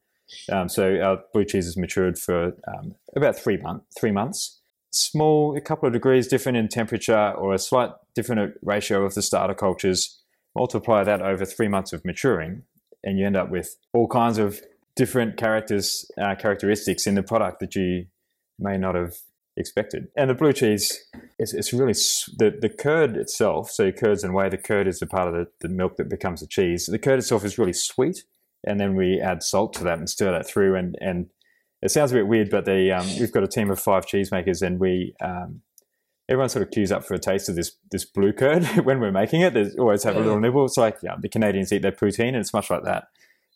Um, 0.50 0.68
so 0.68 1.00
our 1.00 1.20
blue 1.32 1.44
cheese 1.44 1.66
is 1.66 1.76
matured 1.76 2.18
for 2.18 2.52
um, 2.68 2.94
about 3.16 3.36
three 3.36 3.56
month 3.56 3.84
three 3.98 4.12
months. 4.12 4.60
Small, 4.90 5.56
a 5.56 5.60
couple 5.60 5.86
of 5.88 5.92
degrees 5.92 6.28
different 6.28 6.56
in 6.56 6.68
temperature, 6.68 7.32
or 7.32 7.52
a 7.52 7.58
slight 7.58 7.90
different 8.14 8.54
ratio 8.62 9.04
of 9.04 9.14
the 9.14 9.22
starter 9.22 9.54
cultures. 9.54 10.20
Multiply 10.56 11.02
that 11.02 11.20
over 11.20 11.44
three 11.44 11.66
months 11.66 11.92
of 11.92 12.04
maturing, 12.04 12.62
and 13.02 13.18
you 13.18 13.26
end 13.26 13.36
up 13.36 13.50
with 13.50 13.76
all 13.92 14.06
kinds 14.06 14.38
of 14.38 14.60
different 14.96 15.36
characters 15.36 16.08
uh, 16.20 16.34
characteristics 16.36 17.06
in 17.06 17.14
the 17.14 17.22
product 17.22 17.60
that 17.60 17.74
you 17.74 18.06
may 18.58 18.76
not 18.76 18.94
have 18.94 19.14
expected. 19.56 20.08
And 20.16 20.30
the 20.30 20.34
blue 20.34 20.52
cheese, 20.52 21.06
it's, 21.38 21.54
it's 21.54 21.72
really 21.72 21.92
the, 21.92 22.56
the 22.60 22.68
curd 22.68 23.16
itself. 23.16 23.70
So 23.70 23.92
curds 23.92 24.24
and 24.24 24.34
whey, 24.34 24.48
the 24.48 24.58
curd 24.58 24.88
is 24.88 24.98
the 24.98 25.06
part 25.06 25.28
of 25.28 25.34
the, 25.34 25.46
the 25.60 25.68
milk 25.68 25.96
that 25.96 26.08
becomes 26.08 26.40
the 26.40 26.46
cheese. 26.46 26.86
The 26.86 26.98
curd 26.98 27.18
itself 27.18 27.44
is 27.44 27.58
really 27.58 27.72
sweet, 27.72 28.24
and 28.66 28.80
then 28.80 28.96
we 28.96 29.20
add 29.20 29.42
salt 29.42 29.72
to 29.74 29.84
that 29.84 29.98
and 29.98 30.08
stir 30.08 30.32
that 30.32 30.46
through. 30.46 30.76
And 30.76 30.96
and 31.00 31.26
it 31.82 31.90
sounds 31.90 32.12
a 32.12 32.14
bit 32.14 32.26
weird, 32.26 32.50
but 32.50 32.64
the 32.64 32.92
um, 32.92 33.06
we've 33.18 33.32
got 33.32 33.44
a 33.44 33.48
team 33.48 33.70
of 33.70 33.78
five 33.78 34.06
cheesemakers, 34.06 34.62
and 34.62 34.80
we 34.80 35.14
um, 35.20 35.60
everyone 36.28 36.48
sort 36.48 36.62
of 36.62 36.70
queues 36.70 36.90
up 36.90 37.04
for 37.04 37.14
a 37.14 37.18
taste 37.18 37.48
of 37.48 37.56
this 37.56 37.72
this 37.90 38.04
blue 38.04 38.32
curd 38.32 38.64
when 38.84 39.00
we're 39.00 39.12
making 39.12 39.42
it. 39.42 39.54
They 39.54 39.70
always 39.78 40.02
have 40.04 40.16
a 40.16 40.20
little 40.20 40.40
nibble. 40.40 40.64
It's 40.64 40.76
like 40.76 40.98
yeah, 41.02 41.16
the 41.20 41.28
Canadians 41.28 41.72
eat 41.72 41.82
their 41.82 41.92
poutine, 41.92 42.28
and 42.28 42.36
it's 42.36 42.54
much 42.54 42.70
like 42.70 42.84
that. 42.84 43.08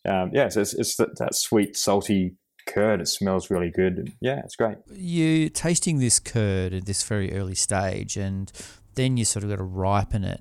Um, 0.07 0.31
yeah, 0.33 0.49
so 0.49 0.61
it's, 0.61 0.75
it's 0.75 0.97
that, 0.97 1.19
that 1.19 1.35
sweet, 1.35 1.77
salty 1.77 2.37
curd. 2.69 3.01
It 3.01 3.09
smells 3.09 3.51
really 3.51 3.71
good. 3.71 4.13
Yeah, 4.21 4.41
it's 4.45 4.57
great. 4.57 4.77
You 4.93 5.49
tasting 5.49 5.99
this 5.99 6.21
curd 6.21 6.73
at 6.73 6.87
this 6.87 7.03
very 7.03 7.33
early 7.33 7.55
stage, 7.55 8.17
and 8.17 8.53
then 8.95 9.17
you 9.17 9.25
sort 9.25 9.45
of 9.45 9.51
got 9.51 9.57
to 9.57 9.65
ripen 9.65 10.25
it, 10.25 10.41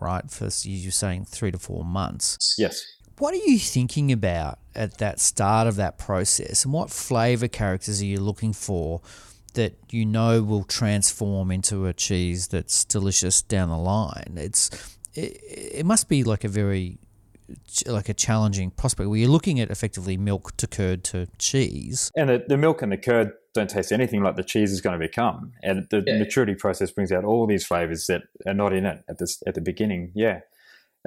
right? 0.00 0.30
For 0.30 0.48
you're 0.62 0.92
saying 0.92 1.26
three 1.26 1.50
to 1.50 1.58
four 1.58 1.84
months. 1.84 2.54
Yes. 2.58 2.84
What 3.18 3.34
are 3.34 3.38
you 3.38 3.58
thinking 3.58 4.10
about 4.12 4.58
at 4.74 4.98
that 4.98 5.20
start 5.20 5.66
of 5.66 5.76
that 5.76 5.98
process, 5.98 6.64
and 6.64 6.72
what 6.72 6.90
flavor 6.90 7.48
characters 7.48 8.00
are 8.00 8.06
you 8.06 8.20
looking 8.20 8.52
for? 8.52 9.00
That 9.54 9.76
you 9.90 10.06
know 10.06 10.44
will 10.44 10.62
transform 10.62 11.50
into 11.50 11.86
a 11.86 11.92
cheese 11.92 12.46
that's 12.48 12.84
delicious 12.84 13.42
down 13.42 13.68
the 13.68 13.76
line. 13.76 14.34
It's 14.36 14.70
it, 15.14 15.40
it 15.42 15.86
must 15.86 16.08
be 16.08 16.22
like 16.22 16.44
a 16.44 16.48
very 16.48 16.98
like 17.86 18.08
a 18.08 18.14
challenging 18.14 18.70
prospect 18.70 19.08
where 19.08 19.18
you're 19.18 19.28
looking 19.28 19.60
at 19.60 19.70
effectively 19.70 20.16
milk 20.16 20.56
to 20.56 20.66
curd 20.66 21.04
to 21.04 21.26
cheese. 21.38 22.10
And 22.16 22.28
the, 22.28 22.44
the 22.46 22.56
milk 22.56 22.82
and 22.82 22.92
the 22.92 22.96
curd 22.96 23.32
don't 23.54 23.70
taste 23.70 23.92
anything 23.92 24.22
like 24.22 24.36
the 24.36 24.44
cheese 24.44 24.72
is 24.72 24.80
going 24.80 24.98
to 24.98 25.04
become. 25.04 25.52
And 25.62 25.86
the 25.90 26.02
yeah. 26.06 26.18
maturity 26.18 26.54
process 26.54 26.90
brings 26.90 27.10
out 27.12 27.24
all 27.24 27.46
these 27.46 27.66
flavors 27.66 28.06
that 28.06 28.22
are 28.46 28.54
not 28.54 28.72
in 28.72 28.86
it 28.86 29.02
at 29.08 29.18
this 29.18 29.42
at 29.46 29.54
the 29.54 29.60
beginning. 29.60 30.12
Yeah. 30.14 30.40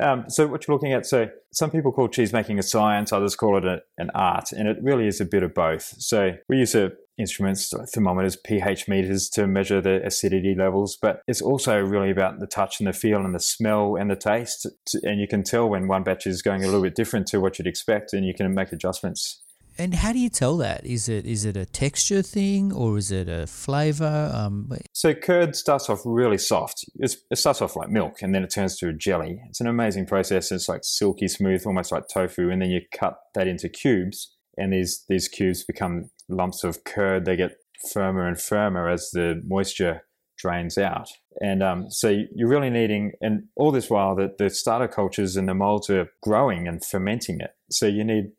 Um, 0.02 0.26
so 0.28 0.48
what 0.48 0.68
you're 0.68 0.76
looking 0.76 0.94
at, 0.94 1.06
so 1.06 1.30
some 1.52 1.70
people 1.70 1.92
call 1.92 2.08
cheese 2.08 2.34
making 2.34 2.58
a 2.58 2.64
science, 2.64 3.14
others 3.14 3.36
call 3.36 3.58
it 3.58 3.66
a, 3.66 3.84
an 3.98 4.10
art, 4.16 4.52
and 4.52 4.68
it 4.68 4.78
really 4.82 5.08
is 5.08 5.22
a 5.22 5.26
bit 5.26 5.44
of 5.44 5.54
both. 5.54 5.84
So 5.84 6.36
we 6.50 6.58
use 6.58 6.74
a 6.74 6.94
instruments, 7.18 7.74
thermometers, 7.94 8.36
pH 8.36 8.88
meters 8.88 9.30
to 9.30 9.48
measure 9.48 9.82
the 9.82 10.06
acidity 10.06 10.56
levels, 10.58 10.98
but 11.02 11.22
it's 11.28 11.42
also 11.42 11.80
really 11.80 12.12
about 12.12 12.40
the 12.40 12.48
touch 12.48 12.80
and 12.80 12.88
the 12.88 12.94
feel 12.94 13.24
and 13.24 13.36
the 13.36 13.40
smell 13.40 13.96
and 13.96 14.10
the 14.10 14.16
taste. 14.16 14.66
And 15.04 15.20
you 15.20 15.28
can 15.28 15.44
tell 15.44 15.70
when 15.70 15.88
one 15.88 16.04
batch 16.04 16.26
is 16.26 16.42
going 16.42 16.64
a 16.64 16.66
little 16.66 16.82
bit 16.82 16.96
different 16.96 17.28
to 17.28 17.40
what 17.40 17.60
you'd 17.60 17.68
expect, 17.68 18.14
and 18.14 18.26
you 18.26 18.34
can 18.34 18.54
make 18.54 18.72
adjustments. 18.72 19.44
And 19.78 19.96
how 19.96 20.14
do 20.14 20.20
you 20.20 20.30
tell 20.30 20.58
that? 20.58 20.86
Is 20.86 21.10
it 21.10 21.26
is 21.26 21.46
it 21.46 21.58
a 21.58 21.66
texture 21.66 22.22
thing 22.22 22.72
or 22.72 22.98
is 22.98 23.12
it 23.12 23.28
a 23.28 23.48
flavor? 23.48 24.32
Um, 24.32 24.72
so 24.94 25.16
curd 25.16 25.56
starts 25.56 25.90
off 25.90 26.02
really 26.06 26.38
soft. 26.38 26.86
It's, 26.96 27.18
it 27.32 27.38
starts 27.38 27.62
off 27.62 27.76
like 27.76 27.90
milk, 27.90 28.22
and 28.22 28.36
then 28.36 28.44
it 28.44 28.52
turns 28.52 28.78
to 28.78 28.90
a 28.90 28.94
jelly. 28.94 29.42
It's 29.50 29.62
an 29.62 29.68
amazing 29.68 30.06
process. 30.06 30.52
It's 30.52 30.70
like 30.70 30.82
silky 30.84 31.28
smooth, 31.28 31.66
almost 31.66 31.92
like 31.92 32.04
tofu, 32.08 32.52
and 32.52 32.62
then 32.62 32.70
you 32.70 32.82
cut 32.94 33.18
that 33.34 33.48
into 33.48 33.68
cubes, 33.68 34.36
and 34.58 34.72
these 34.72 35.06
these 35.10 35.28
cubes 35.28 35.64
become 35.64 36.12
lumps 36.30 36.64
of 36.64 36.84
curd. 36.84 37.26
They 37.26 37.36
get 37.36 37.58
firmer 37.92 38.28
and 38.28 38.40
firmer 38.40 38.90
as 38.90 39.10
the 39.12 39.42
moisture 39.46 40.06
drains 40.38 40.78
out. 40.78 41.10
And 41.42 41.64
um, 41.64 41.90
so 41.90 42.10
you're 42.36 42.50
really 42.50 42.70
needing, 42.70 43.14
and 43.22 43.44
all 43.56 43.72
this 43.72 43.90
while 43.90 44.16
that 44.16 44.38
the 44.38 44.50
starter 44.50 44.88
cultures 44.88 45.36
and 45.36 45.48
the 45.48 45.54
molds 45.54 45.90
are 45.90 46.10
growing 46.22 46.68
and 46.68 46.84
fermenting 46.84 47.40
it. 47.40 47.52
So 47.72 47.88
you 47.88 48.04
need 48.04 48.32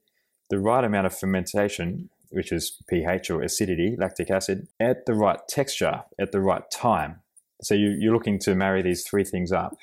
the 0.50 0.58
right 0.58 0.84
amount 0.84 1.06
of 1.06 1.18
fermentation, 1.18 2.10
which 2.30 2.52
is 2.52 2.76
pH 2.88 3.30
or 3.30 3.42
acidity, 3.42 3.96
lactic 3.98 4.30
acid, 4.30 4.68
at 4.78 5.06
the 5.06 5.14
right 5.14 5.38
texture 5.48 6.02
at 6.20 6.32
the 6.32 6.40
right 6.40 6.62
time. 6.72 7.20
So 7.62 7.74
you, 7.74 7.96
you're 7.98 8.12
looking 8.12 8.38
to 8.40 8.54
marry 8.54 8.82
these 8.82 9.04
three 9.04 9.24
things 9.24 9.52
up 9.52 9.76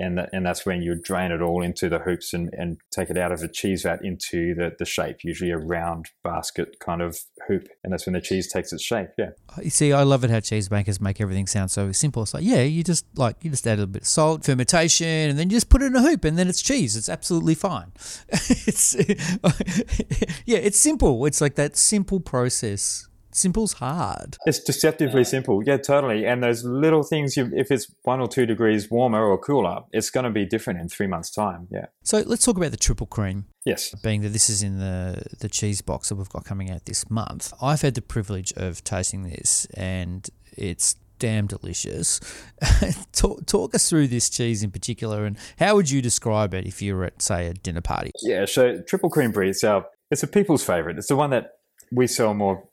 and 0.00 0.26
and 0.32 0.44
that's 0.44 0.64
when 0.64 0.82
you 0.82 0.94
drain 0.94 1.30
it 1.30 1.42
all 1.42 1.62
into 1.62 1.88
the 1.88 1.98
hoops 1.98 2.32
and, 2.32 2.50
and 2.54 2.78
take 2.90 3.10
it 3.10 3.18
out 3.18 3.32
of 3.32 3.40
the 3.40 3.48
cheese 3.48 3.82
vat 3.82 4.00
into 4.02 4.54
the, 4.54 4.74
the 4.78 4.84
shape, 4.84 5.18
usually 5.22 5.50
a 5.50 5.58
round 5.58 6.06
basket 6.24 6.80
kind 6.80 7.02
of 7.02 7.18
hoop, 7.46 7.68
and 7.84 7.92
that's 7.92 8.06
when 8.06 8.14
the 8.14 8.20
cheese 8.20 8.50
takes 8.50 8.72
its 8.72 8.82
shape. 8.82 9.08
Yeah. 9.18 9.30
Uh, 9.56 9.62
you 9.62 9.70
see, 9.70 9.92
I 9.92 10.02
love 10.02 10.24
it 10.24 10.30
how 10.30 10.40
cheese 10.40 10.70
makers 10.70 11.00
make 11.00 11.20
everything 11.20 11.46
sound 11.46 11.70
so 11.70 11.92
simple. 11.92 12.22
It's 12.22 12.34
like, 12.34 12.44
yeah, 12.44 12.62
you 12.62 12.82
just 12.82 13.04
like 13.16 13.36
you 13.42 13.50
just 13.50 13.66
add 13.66 13.74
a 13.74 13.82
little 13.82 13.92
bit 13.92 14.02
of 14.02 14.08
salt, 14.08 14.44
fermentation, 14.44 15.06
and 15.06 15.38
then 15.38 15.50
you 15.50 15.56
just 15.56 15.68
put 15.68 15.82
it 15.82 15.86
in 15.86 15.96
a 15.96 16.02
hoop, 16.02 16.24
and 16.24 16.38
then 16.38 16.48
it's 16.48 16.62
cheese. 16.62 16.96
It's 16.96 17.08
absolutely 17.08 17.54
fine. 17.54 17.92
it's 18.30 18.94
yeah, 20.46 20.58
it's 20.58 20.80
simple. 20.80 21.26
It's 21.26 21.40
like 21.40 21.56
that 21.56 21.76
simple 21.76 22.20
process 22.20 23.09
simple's 23.32 23.74
hard. 23.74 24.36
It's 24.46 24.60
deceptively 24.60 25.24
simple. 25.24 25.62
Yeah, 25.64 25.76
totally. 25.76 26.26
And 26.26 26.42
those 26.42 26.64
little 26.64 27.02
things, 27.02 27.36
you, 27.36 27.50
if 27.54 27.70
it's 27.70 27.92
one 28.02 28.20
or 28.20 28.28
two 28.28 28.46
degrees 28.46 28.90
warmer 28.90 29.24
or 29.24 29.38
cooler, 29.38 29.82
it's 29.92 30.10
going 30.10 30.24
to 30.24 30.30
be 30.30 30.44
different 30.44 30.80
in 30.80 30.88
three 30.88 31.06
months' 31.06 31.30
time. 31.30 31.68
Yeah. 31.70 31.86
So 32.02 32.22
let's 32.26 32.44
talk 32.44 32.56
about 32.56 32.70
the 32.70 32.76
triple 32.76 33.06
cream. 33.06 33.46
Yes. 33.64 33.94
Being 34.02 34.22
that 34.22 34.30
this 34.30 34.50
is 34.50 34.62
in 34.62 34.78
the, 34.78 35.22
the 35.40 35.48
cheese 35.48 35.82
box 35.82 36.08
that 36.08 36.16
we've 36.16 36.28
got 36.28 36.44
coming 36.44 36.70
out 36.70 36.86
this 36.86 37.10
month, 37.10 37.52
I've 37.60 37.82
had 37.82 37.94
the 37.94 38.02
privilege 38.02 38.52
of 38.56 38.82
tasting 38.84 39.24
this 39.24 39.66
and 39.74 40.28
it's 40.56 40.96
damn 41.18 41.46
delicious. 41.46 42.20
talk, 43.12 43.46
talk 43.46 43.74
us 43.74 43.88
through 43.88 44.08
this 44.08 44.30
cheese 44.30 44.62
in 44.62 44.70
particular 44.70 45.26
and 45.26 45.36
how 45.58 45.76
would 45.76 45.90
you 45.90 46.00
describe 46.02 46.54
it 46.54 46.66
if 46.66 46.80
you 46.80 46.96
were 46.96 47.04
at, 47.04 47.22
say, 47.22 47.46
a 47.46 47.54
dinner 47.54 47.82
party? 47.82 48.10
Yeah, 48.22 48.46
so 48.46 48.80
triple 48.80 49.10
cream 49.10 49.30
brie, 49.30 49.50
it's, 49.50 49.62
our, 49.62 49.86
it's 50.10 50.22
a 50.22 50.26
people's 50.26 50.64
favorite. 50.64 50.98
It's 50.98 51.08
the 51.08 51.16
one 51.16 51.30
that 51.30 51.52
we 51.92 52.06
sell 52.06 52.34
more 52.34 52.66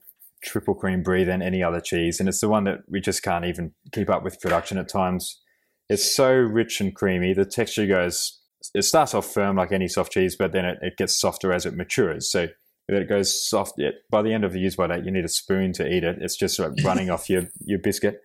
triple 0.48 0.74
cream 0.76 1.04
brie 1.04 1.24
than 1.24 1.42
any 1.42 1.62
other 1.62 1.80
cheese, 1.80 2.20
and 2.20 2.28
it's 2.28 2.42
the 2.42 2.50
one 2.50 2.64
that 2.64 2.80
we 2.90 3.00
just 3.00 3.22
can't 3.24 3.46
even 3.46 3.74
keep 3.92 4.10
up 4.10 4.24
with 4.24 4.42
production 4.42 4.78
at 4.78 4.90
times. 4.90 5.42
it's 5.90 6.16
so 6.16 6.32
rich 6.32 6.82
and 6.82 6.96
creamy. 6.96 7.34
The 7.34 7.46
texture 7.46 7.86
goes. 7.86 8.42
It 8.74 8.82
starts 8.82 9.14
off 9.14 9.32
firm 9.32 9.56
like 9.56 9.72
any 9.72 9.88
soft 9.88 10.12
cheese, 10.12 10.36
but 10.36 10.52
then 10.52 10.66
it, 10.66 10.80
it 10.82 10.98
gets 10.98 11.16
softer 11.16 11.54
as 11.54 11.66
it 11.66 11.76
matures. 11.76 12.30
So 12.32 12.48
it 12.90 13.08
goes 13.08 13.50
soft. 13.50 13.74
It, 13.78 13.96
by 14.10 14.22
the 14.22 14.34
end 14.34 14.44
of 14.44 14.52
the 14.52 14.60
use 14.60 14.76
by 14.76 14.88
date, 14.88 15.06
you 15.06 15.12
need 15.12 15.26
a 15.26 15.30
spoon 15.30 15.74
to 15.74 15.88
eat 15.88 16.04
it. 16.04 16.18
It's 16.20 16.36
just 16.36 16.60
like 16.60 16.72
running 16.84 17.10
off 17.10 17.30
your, 17.30 17.44
your 17.64 17.80
biscuit. 17.80 18.22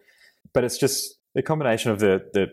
But 0.54 0.64
it's 0.64 0.78
just 0.78 1.14
the 1.34 1.42
combination 1.42 1.90
of 1.90 2.00
the, 2.00 2.28
the 2.32 2.48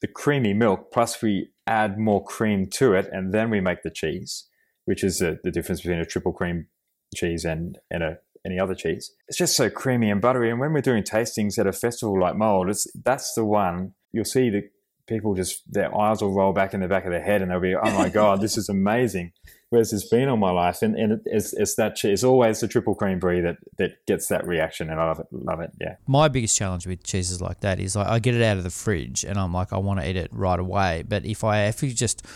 the 0.00 0.08
creamy 0.08 0.54
milk 0.54 0.92
plus 0.92 1.20
we 1.22 1.50
add 1.66 1.98
more 1.98 2.24
cream 2.24 2.68
to 2.70 2.94
it, 2.94 3.08
and 3.12 3.32
then 3.32 3.50
we 3.50 3.60
make 3.60 3.82
the 3.82 3.90
cheese, 3.90 4.46
which 4.84 5.02
is 5.02 5.18
the, 5.18 5.38
the 5.42 5.50
difference 5.50 5.80
between 5.80 5.98
a 5.98 6.06
triple 6.06 6.32
cream 6.32 6.68
cheese 7.14 7.44
and 7.44 7.78
and 7.90 8.02
a 8.02 8.18
any 8.44 8.58
other 8.58 8.74
cheese. 8.74 9.12
It's 9.28 9.38
just 9.38 9.56
so 9.56 9.70
creamy 9.70 10.10
and 10.10 10.20
buttery. 10.20 10.50
And 10.50 10.60
when 10.60 10.72
we're 10.72 10.80
doing 10.80 11.02
tastings 11.02 11.58
at 11.58 11.66
a 11.66 11.72
festival 11.72 12.18
like 12.20 12.36
Mold, 12.36 12.68
it's 12.68 12.86
that's 13.04 13.34
the 13.34 13.44
one 13.44 13.94
you'll 14.12 14.24
see 14.24 14.50
the 14.50 14.62
people 15.08 15.34
just 15.34 15.62
their 15.72 15.96
eyes 15.98 16.20
will 16.20 16.32
roll 16.32 16.52
back 16.52 16.74
in 16.74 16.80
the 16.80 16.86
back 16.86 17.04
of 17.04 17.10
their 17.10 17.22
head 17.22 17.42
and 17.42 17.50
they'll 17.50 17.60
be, 17.60 17.74
oh 17.74 17.90
my 17.92 18.08
god, 18.20 18.40
this 18.40 18.56
is 18.56 18.68
amazing. 18.68 19.32
Where's 19.70 19.90
this 19.90 20.08
been 20.08 20.28
all 20.28 20.36
my 20.36 20.50
life? 20.50 20.80
And, 20.80 20.94
and 20.96 21.20
it's, 21.26 21.52
it's 21.52 21.74
that 21.74 22.02
it's 22.02 22.24
always 22.24 22.60
the 22.60 22.68
triple 22.68 22.94
cream 22.94 23.18
brie 23.18 23.40
that, 23.40 23.56
that 23.76 24.06
gets 24.06 24.28
that 24.28 24.46
reaction, 24.46 24.88
and 24.88 24.98
I 24.98 25.06
love 25.06 25.20
it. 25.20 25.26
Love 25.30 25.60
it. 25.60 25.72
Yeah. 25.78 25.96
My 26.06 26.28
biggest 26.28 26.56
challenge 26.56 26.86
with 26.86 27.02
cheeses 27.02 27.42
like 27.42 27.60
that 27.60 27.78
is 27.78 27.94
like 27.94 28.06
I 28.06 28.18
get 28.18 28.34
it 28.34 28.42
out 28.42 28.56
of 28.56 28.64
the 28.64 28.70
fridge 28.70 29.24
and 29.24 29.38
I'm 29.38 29.52
like 29.52 29.72
I 29.72 29.78
want 29.78 30.00
to 30.00 30.08
eat 30.08 30.16
it 30.16 30.30
right 30.32 30.58
away. 30.58 31.04
But 31.06 31.26
if 31.26 31.44
I 31.44 31.64
if 31.64 31.82
you 31.82 31.92
just 31.92 32.26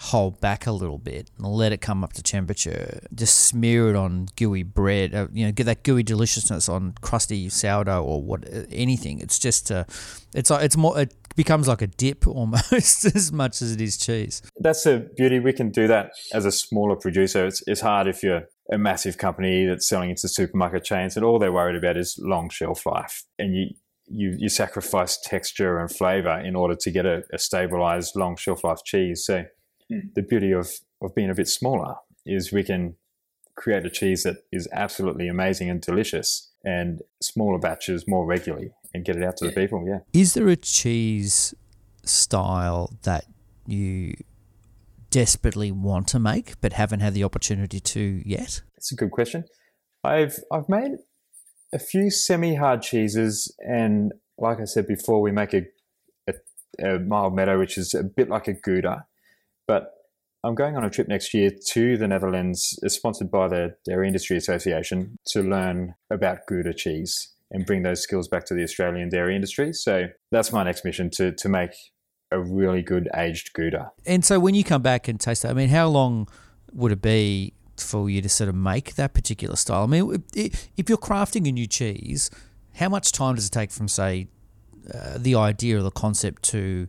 hold 0.00 0.40
back 0.40 0.66
a 0.66 0.72
little 0.72 0.98
bit 0.98 1.30
and 1.38 1.46
let 1.46 1.72
it 1.72 1.80
come 1.80 2.04
up 2.04 2.12
to 2.14 2.22
temperature. 2.22 3.00
Just 3.14 3.46
smear 3.46 3.90
it 3.90 3.96
on 3.96 4.28
gooey 4.36 4.62
bread. 4.62 5.14
Uh, 5.14 5.28
you 5.32 5.46
know, 5.46 5.52
get 5.52 5.64
that 5.64 5.82
gooey 5.82 6.02
deliciousness 6.02 6.68
on 6.68 6.94
crusty 7.00 7.48
sourdough 7.48 8.02
or 8.02 8.22
what 8.22 8.48
anything. 8.70 9.20
It's 9.20 9.38
just 9.38 9.70
uh, 9.70 9.84
it's 10.34 10.50
it's 10.50 10.76
more 10.76 10.98
it 10.98 11.14
becomes 11.36 11.68
like 11.68 11.82
a 11.82 11.86
dip 11.86 12.26
almost 12.28 13.04
as 13.04 13.32
much 13.32 13.60
as 13.62 13.72
it 13.72 13.80
is 13.80 13.96
cheese. 13.96 14.42
That's 14.58 14.84
the 14.84 15.10
beauty. 15.16 15.40
We 15.40 15.52
can 15.52 15.70
do 15.70 15.86
that 15.88 16.12
as 16.32 16.44
a 16.44 16.52
smaller 16.52 16.96
producer. 16.96 17.46
It's 17.46 17.62
it's 17.66 17.80
hard 17.80 18.06
if 18.06 18.22
you're 18.22 18.44
a 18.70 18.78
massive 18.78 19.18
company 19.18 19.66
that's 19.66 19.86
selling 19.86 20.10
into 20.10 20.28
supermarket 20.28 20.84
chains 20.84 21.16
and 21.16 21.24
all 21.24 21.38
they're 21.38 21.52
worried 21.52 21.76
about 21.76 21.96
is 21.96 22.18
long 22.20 22.50
shelf 22.50 22.84
life 22.84 23.24
and 23.38 23.54
you 23.54 23.68
you, 24.10 24.34
you 24.38 24.48
sacrifice 24.48 25.18
texture 25.22 25.78
and 25.78 25.90
flavor 25.90 26.38
in 26.38 26.56
order 26.56 26.74
to 26.74 26.90
get 26.90 27.06
a, 27.06 27.22
a 27.32 27.38
stabilized 27.38 28.16
long 28.16 28.36
shelf 28.36 28.64
life 28.64 28.78
cheese. 28.84 29.24
So 29.24 29.44
Mm. 29.90 30.14
the 30.14 30.22
beauty 30.22 30.52
of, 30.52 30.70
of 31.00 31.14
being 31.14 31.30
a 31.30 31.34
bit 31.34 31.48
smaller 31.48 31.94
is 32.26 32.52
we 32.52 32.62
can 32.62 32.96
create 33.56 33.86
a 33.86 33.90
cheese 33.90 34.22
that 34.22 34.36
is 34.52 34.68
absolutely 34.72 35.28
amazing 35.28 35.70
and 35.70 35.80
delicious 35.80 36.52
and 36.64 37.00
smaller 37.22 37.58
batches 37.58 38.06
more 38.06 38.26
regularly 38.26 38.70
and 38.94 39.04
get 39.04 39.16
it 39.16 39.22
out 39.22 39.36
to 39.38 39.46
the 39.46 39.52
people. 39.52 39.84
Yeah. 39.86 40.00
Is 40.12 40.34
there 40.34 40.48
a 40.48 40.56
cheese 40.56 41.54
style 42.04 42.92
that 43.02 43.24
you 43.66 44.14
desperately 45.10 45.72
want 45.72 46.06
to 46.08 46.18
make 46.18 46.60
but 46.60 46.74
haven't 46.74 47.00
had 47.00 47.14
the 47.14 47.24
opportunity 47.24 47.80
to 47.80 48.22
yet? 48.24 48.62
That's 48.76 48.92
a 48.92 48.96
good 48.96 49.10
question. 49.10 49.44
I've 50.04 50.38
I've 50.52 50.68
made 50.68 50.92
a 51.72 51.78
few 51.78 52.10
semi-hard 52.10 52.82
cheeses, 52.82 53.54
and 53.58 54.12
like 54.38 54.60
I 54.60 54.64
said 54.64 54.86
before, 54.86 55.20
we 55.20 55.32
make 55.32 55.52
a, 55.52 55.66
a, 56.28 56.34
a 56.94 56.98
mild 56.98 57.34
meadow, 57.34 57.58
which 57.58 57.76
is 57.76 57.94
a 57.94 58.02
bit 58.02 58.28
like 58.28 58.48
a 58.48 58.54
Gouda, 58.54 59.06
but 59.68 59.92
I'm 60.42 60.54
going 60.54 60.76
on 60.76 60.84
a 60.84 60.90
trip 60.90 61.08
next 61.08 61.34
year 61.34 61.50
to 61.70 61.96
the 61.96 62.08
Netherlands, 62.08 62.78
sponsored 62.86 63.30
by 63.30 63.48
the 63.48 63.76
Dairy 63.84 64.06
Industry 64.06 64.36
Association, 64.36 65.16
to 65.28 65.42
learn 65.42 65.94
about 66.10 66.38
Gouda 66.48 66.72
cheese 66.74 67.34
and 67.50 67.64
bring 67.64 67.82
those 67.82 68.02
skills 68.02 68.28
back 68.28 68.44
to 68.46 68.54
the 68.54 68.62
Australian 68.62 69.08
dairy 69.08 69.34
industry. 69.34 69.72
So 69.72 70.08
that's 70.30 70.52
my 70.52 70.64
next 70.64 70.84
mission 70.84 71.10
to 71.14 71.32
to 71.32 71.48
make 71.48 71.70
a 72.30 72.40
really 72.40 72.82
good 72.82 73.08
aged 73.16 73.52
Gouda. 73.54 73.90
And 74.06 74.24
so 74.24 74.38
when 74.38 74.54
you 74.54 74.64
come 74.64 74.82
back 74.82 75.08
and 75.08 75.18
taste 75.18 75.42
that, 75.42 75.50
I 75.50 75.54
mean, 75.54 75.70
how 75.70 75.88
long 75.88 76.28
would 76.72 76.92
it 76.92 77.02
be 77.02 77.54
for 77.76 78.10
you 78.10 78.20
to 78.20 78.28
sort 78.28 78.48
of 78.48 78.54
make 78.54 78.94
that 78.96 79.14
particular 79.14 79.56
style? 79.56 79.84
I 79.84 79.86
mean, 79.86 80.24
if 80.34 80.88
you're 80.88 80.98
crafting 80.98 81.48
a 81.48 81.52
new 81.52 81.66
cheese, 81.66 82.30
how 82.74 82.88
much 82.88 83.12
time 83.12 83.36
does 83.36 83.46
it 83.46 83.52
take 83.52 83.70
from, 83.70 83.88
say, 83.88 84.28
uh, 84.92 85.16
the 85.16 85.34
idea 85.36 85.78
or 85.78 85.82
the 85.82 85.90
concept 85.90 86.42
to 86.42 86.86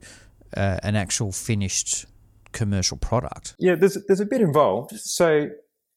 uh, 0.58 0.80
an 0.84 0.96
actual 0.96 1.32
finished 1.32 2.06
commercial 2.52 2.98
product. 2.98 3.56
Yeah, 3.60 3.76
there's 3.76 3.98
there's 4.08 4.20
a 4.20 4.26
bit 4.26 4.42
involved. 4.42 4.92
So 5.00 5.50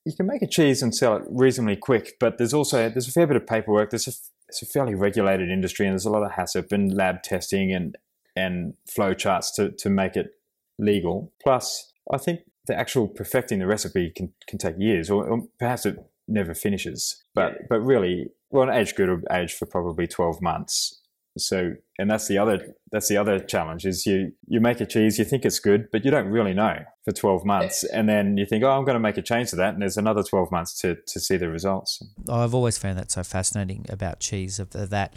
you 0.04 0.12
can 0.16 0.26
make 0.26 0.42
a 0.42 0.46
cheese 0.46 0.82
and 0.82 0.94
sell 0.94 1.16
it 1.16 1.22
reasonably 1.28 1.76
quick, 1.76 2.14
but 2.18 2.38
there's 2.38 2.54
also 2.54 2.88
there's 2.88 3.08
a 3.08 3.12
fair 3.12 3.26
bit 3.26 3.36
of 3.36 3.46
paperwork. 3.46 3.90
There's 3.90 4.08
a 4.08 4.12
it's 4.48 4.62
a 4.62 4.66
fairly 4.66 4.94
regulated 4.94 5.50
industry, 5.50 5.86
and 5.86 5.94
there's 5.94 6.04
a 6.04 6.10
lot 6.10 6.22
of 6.22 6.32
HACCP 6.32 6.72
and 6.72 6.94
lab 6.94 7.22
testing 7.22 7.72
and 7.72 7.96
and 8.36 8.74
flow 8.86 9.14
charts 9.14 9.50
to 9.56 9.70
to 9.70 9.90
make 9.90 10.16
it 10.16 10.30
legal. 10.78 11.32
Plus, 11.42 11.92
I 12.12 12.18
think 12.18 12.40
the 12.66 12.78
actual 12.78 13.08
perfecting 13.08 13.58
the 13.58 13.66
recipe 13.66 14.10
can 14.14 14.32
can 14.46 14.58
take 14.58 14.76
years, 14.78 15.10
or, 15.10 15.26
or 15.26 15.42
perhaps 15.58 15.86
it 15.86 15.96
never 16.28 16.54
finishes. 16.54 17.22
But 17.34 17.68
but 17.68 17.80
really, 17.80 18.28
well, 18.50 18.68
an 18.68 18.74
aged 18.74 18.96
Gouda 18.96 19.16
will 19.16 19.36
age 19.36 19.54
for 19.54 19.66
probably 19.66 20.06
twelve 20.06 20.40
months 20.42 21.00
so 21.38 21.72
and 21.98 22.10
that's 22.10 22.28
the 22.28 22.38
other 22.38 22.74
that's 22.90 23.08
the 23.08 23.16
other 23.16 23.38
challenge 23.38 23.86
is 23.86 24.04
you 24.04 24.32
you 24.46 24.60
make 24.60 24.80
a 24.80 24.86
cheese 24.86 25.18
you 25.18 25.24
think 25.24 25.44
it's 25.44 25.58
good 25.58 25.88
but 25.90 26.04
you 26.04 26.10
don't 26.10 26.26
really 26.26 26.52
know 26.52 26.76
for 27.04 27.12
12 27.12 27.44
months. 27.44 27.84
And 27.84 28.08
then 28.08 28.36
you 28.36 28.46
think 28.46 28.64
oh 28.64 28.70
i'm 28.70 28.84
going 28.84 28.94
to 28.94 29.00
make 29.00 29.16
a 29.16 29.22
change 29.22 29.50
to 29.50 29.56
that. 29.56 29.74
And 29.74 29.82
there's 29.82 29.96
another 29.96 30.22
12 30.22 30.50
months 30.50 30.78
to 30.80 30.96
to 31.06 31.20
see 31.20 31.36
the 31.36 31.48
results. 31.48 32.02
I've 32.28 32.54
always 32.54 32.78
found 32.78 32.98
that 32.98 33.10
so 33.10 33.22
fascinating 33.22 33.86
about 33.88 34.20
cheese 34.20 34.58
of 34.58 34.70
that 34.70 35.16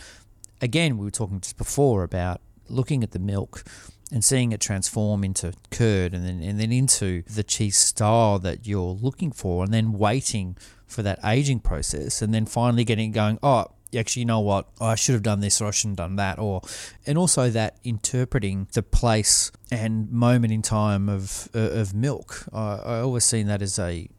again 0.62 0.98
we 0.98 1.06
were 1.06 1.12
talking 1.12 1.40
just 1.40 1.58
before 1.58 2.04
about 2.04 2.42
looking 2.70 3.04
at 3.04 3.12
the 3.12 3.20
milk 3.20 3.64
and 4.12 4.24
seeing 4.24 4.52
it 4.52 4.62
transform 4.62 5.24
into 5.24 5.54
curd 5.72 6.14
and 6.14 6.26
then 6.26 6.42
and 6.42 6.60
then 6.60 6.72
into 6.72 7.24
the 7.24 7.44
cheese 7.44 7.78
style 7.78 8.40
that 8.40 8.66
you're 8.66 8.94
looking 8.94 9.32
for 9.32 9.64
and 9.64 9.74
then 9.74 9.94
waiting 9.94 10.58
for 10.88 11.02
that 11.02 11.20
aging 11.24 11.60
process 11.60 12.22
and 12.22 12.34
then 12.34 12.46
finally 12.46 12.84
getting 12.84 13.12
going 13.12 13.38
oh 13.44 13.66
actually, 13.96 14.22
you 14.22 14.26
know 14.26 14.40
what, 14.40 14.68
I 14.80 14.96
should 14.96 15.14
have 15.14 15.24
done 15.24 15.40
this 15.40 15.62
or 15.62 15.68
I 15.68 15.72
shouldn't 15.72 16.00
have 16.00 16.10
done 16.10 16.16
that, 16.18 16.40
or 16.40 16.62
and 17.06 17.18
also 17.18 17.50
that 17.50 17.78
interpreting 17.84 18.68
the 18.74 18.84
place 18.84 19.52
and 19.72 20.12
moment 20.12 20.54
in 20.54 20.62
time 20.62 21.10
of 21.10 21.50
uh, 21.56 21.60
of 21.60 21.94
milk. 21.94 22.46
I, 22.54 22.76
I 22.76 23.00
always 23.02 23.26
seen 23.26 23.48
that 23.48 23.62
as 23.62 23.80
a 23.80 24.10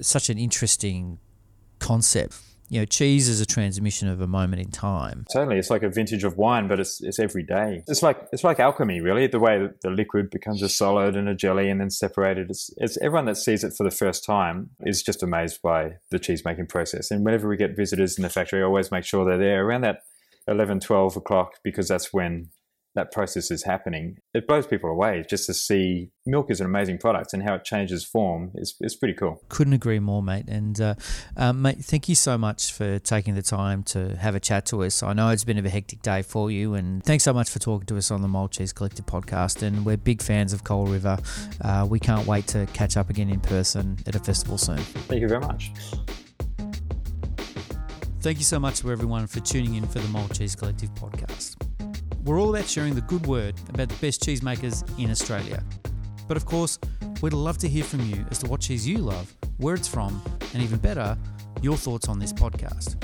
such 0.00 0.30
an 0.30 0.38
interesting 0.38 1.18
concept 1.78 2.40
you 2.68 2.80
know, 2.80 2.84
cheese 2.84 3.28
is 3.28 3.40
a 3.40 3.46
transmission 3.46 4.08
of 4.08 4.20
a 4.20 4.26
moment 4.26 4.60
in 4.60 4.70
time. 4.70 5.24
Totally, 5.32 5.58
it's 5.58 5.70
like 5.70 5.82
a 5.82 5.88
vintage 5.88 6.24
of 6.24 6.36
wine, 6.36 6.68
but 6.68 6.78
it's 6.78 7.02
it's 7.02 7.18
every 7.18 7.42
day. 7.42 7.82
It's 7.86 8.02
like 8.02 8.28
it's 8.32 8.44
like 8.44 8.60
alchemy, 8.60 9.00
really. 9.00 9.26
The 9.26 9.38
way 9.38 9.58
that 9.58 9.80
the 9.80 9.90
liquid 9.90 10.30
becomes 10.30 10.62
a 10.62 10.68
solid 10.68 11.16
and 11.16 11.28
a 11.28 11.34
jelly, 11.34 11.70
and 11.70 11.80
then 11.80 11.90
separated. 11.90 12.50
It's, 12.50 12.70
it's 12.76 12.98
everyone 12.98 13.24
that 13.26 13.36
sees 13.36 13.64
it 13.64 13.72
for 13.76 13.84
the 13.84 13.90
first 13.90 14.24
time 14.24 14.70
is 14.80 15.02
just 15.02 15.22
amazed 15.22 15.62
by 15.62 15.92
the 16.10 16.18
cheese 16.18 16.44
making 16.44 16.66
process. 16.66 17.10
And 17.10 17.24
whenever 17.24 17.48
we 17.48 17.56
get 17.56 17.76
visitors 17.76 18.18
in 18.18 18.22
the 18.22 18.28
factory, 18.28 18.60
I 18.60 18.64
always 18.64 18.90
make 18.90 19.04
sure 19.04 19.24
they're 19.24 19.38
there 19.38 19.66
around 19.66 19.82
that 19.82 20.02
11, 20.46 20.80
12 20.80 21.16
o'clock 21.16 21.52
because 21.62 21.88
that's 21.88 22.12
when 22.12 22.50
that 22.98 23.12
process 23.12 23.50
is 23.50 23.62
happening, 23.62 24.16
it 24.34 24.46
blows 24.46 24.66
people 24.66 24.90
away 24.90 25.24
just 25.30 25.46
to 25.46 25.54
see 25.54 26.10
milk 26.26 26.50
is 26.50 26.60
an 26.60 26.66
amazing 26.66 26.98
product 26.98 27.32
and 27.32 27.42
how 27.42 27.54
it 27.54 27.64
changes 27.64 28.04
form 28.04 28.50
is, 28.56 28.74
is 28.80 28.96
pretty 28.96 29.14
cool. 29.14 29.40
Couldn't 29.48 29.72
agree 29.72 30.00
more, 30.00 30.22
mate. 30.22 30.46
And, 30.48 30.80
uh, 30.80 30.94
um, 31.36 31.62
mate, 31.62 31.78
thank 31.78 32.08
you 32.08 32.14
so 32.14 32.36
much 32.36 32.72
for 32.72 32.98
taking 32.98 33.34
the 33.34 33.42
time 33.42 33.82
to 33.84 34.16
have 34.16 34.34
a 34.34 34.40
chat 34.40 34.66
to 34.66 34.82
us. 34.82 35.02
I 35.02 35.12
know 35.12 35.30
it's 35.30 35.44
been 35.44 35.64
a 35.64 35.68
hectic 35.68 36.02
day 36.02 36.22
for 36.22 36.50
you, 36.50 36.74
and 36.74 37.02
thanks 37.04 37.24
so 37.24 37.32
much 37.32 37.48
for 37.48 37.60
talking 37.60 37.86
to 37.86 37.96
us 37.96 38.10
on 38.10 38.20
the 38.20 38.28
Mold 38.28 38.50
Cheese 38.50 38.72
Collective 38.72 39.06
podcast. 39.06 39.62
And 39.62 39.86
we're 39.86 39.96
big 39.96 40.20
fans 40.20 40.52
of 40.52 40.64
Coal 40.64 40.86
River. 40.86 41.18
Uh, 41.62 41.86
we 41.88 42.00
can't 42.00 42.26
wait 42.26 42.48
to 42.48 42.66
catch 42.72 42.96
up 42.96 43.10
again 43.10 43.30
in 43.30 43.40
person 43.40 43.96
at 44.06 44.16
a 44.16 44.18
festival 44.18 44.58
soon. 44.58 44.78
Thank 44.78 45.22
you 45.22 45.28
very 45.28 45.40
much. 45.40 45.72
Thank 48.20 48.38
you 48.38 48.44
so 48.44 48.58
much 48.58 48.80
to 48.80 48.90
everyone 48.90 49.28
for 49.28 49.38
tuning 49.40 49.76
in 49.76 49.86
for 49.86 50.00
the 50.00 50.08
Mold 50.08 50.34
Cheese 50.34 50.56
Collective 50.56 50.92
podcast. 50.94 51.67
We're 52.28 52.38
all 52.38 52.54
about 52.54 52.68
sharing 52.68 52.94
the 52.94 53.00
good 53.00 53.26
word 53.26 53.54
about 53.70 53.88
the 53.88 53.94
best 54.06 54.22
cheesemakers 54.22 54.84
in 55.02 55.10
Australia. 55.10 55.64
But 56.26 56.36
of 56.36 56.44
course, 56.44 56.78
we'd 57.22 57.32
love 57.32 57.56
to 57.56 57.68
hear 57.70 57.82
from 57.82 58.00
you 58.00 58.26
as 58.30 58.36
to 58.40 58.46
what 58.50 58.60
cheese 58.60 58.86
you 58.86 58.98
love, 58.98 59.34
where 59.56 59.74
it's 59.74 59.88
from, 59.88 60.22
and 60.52 60.62
even 60.62 60.78
better, 60.78 61.16
your 61.62 61.78
thoughts 61.78 62.06
on 62.06 62.18
this 62.18 62.34
podcast. 62.34 63.02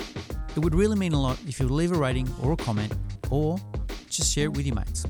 It 0.54 0.60
would 0.60 0.74
really 0.74 0.98
mean 0.98 1.14
a 1.14 1.20
lot 1.20 1.38
if 1.48 1.58
you 1.58 1.66
leave 1.66 1.92
a 1.92 1.94
rating 1.94 2.28
or 2.42 2.52
a 2.52 2.56
comment, 2.58 2.92
or 3.30 3.56
just 4.10 4.30
share 4.30 4.44
it 4.44 4.52
with 4.52 4.66
your 4.66 4.74
mates. 4.74 5.06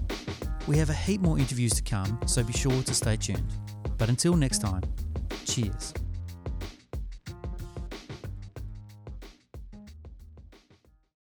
We 0.68 0.79
have 0.79 0.90
a 0.90 0.94
heap 0.94 1.20
more 1.20 1.37
interviews 1.37 1.72
to 1.72 1.83
come, 1.83 2.16
so 2.24 2.44
be 2.44 2.53
sure 2.53 2.85
to 2.85 2.94
stay 2.94 3.16
tuned. 3.16 3.53
But 3.98 4.11
until 4.11 4.37
next 4.37 4.61
time, 4.61 4.83
cheers. 5.44 5.92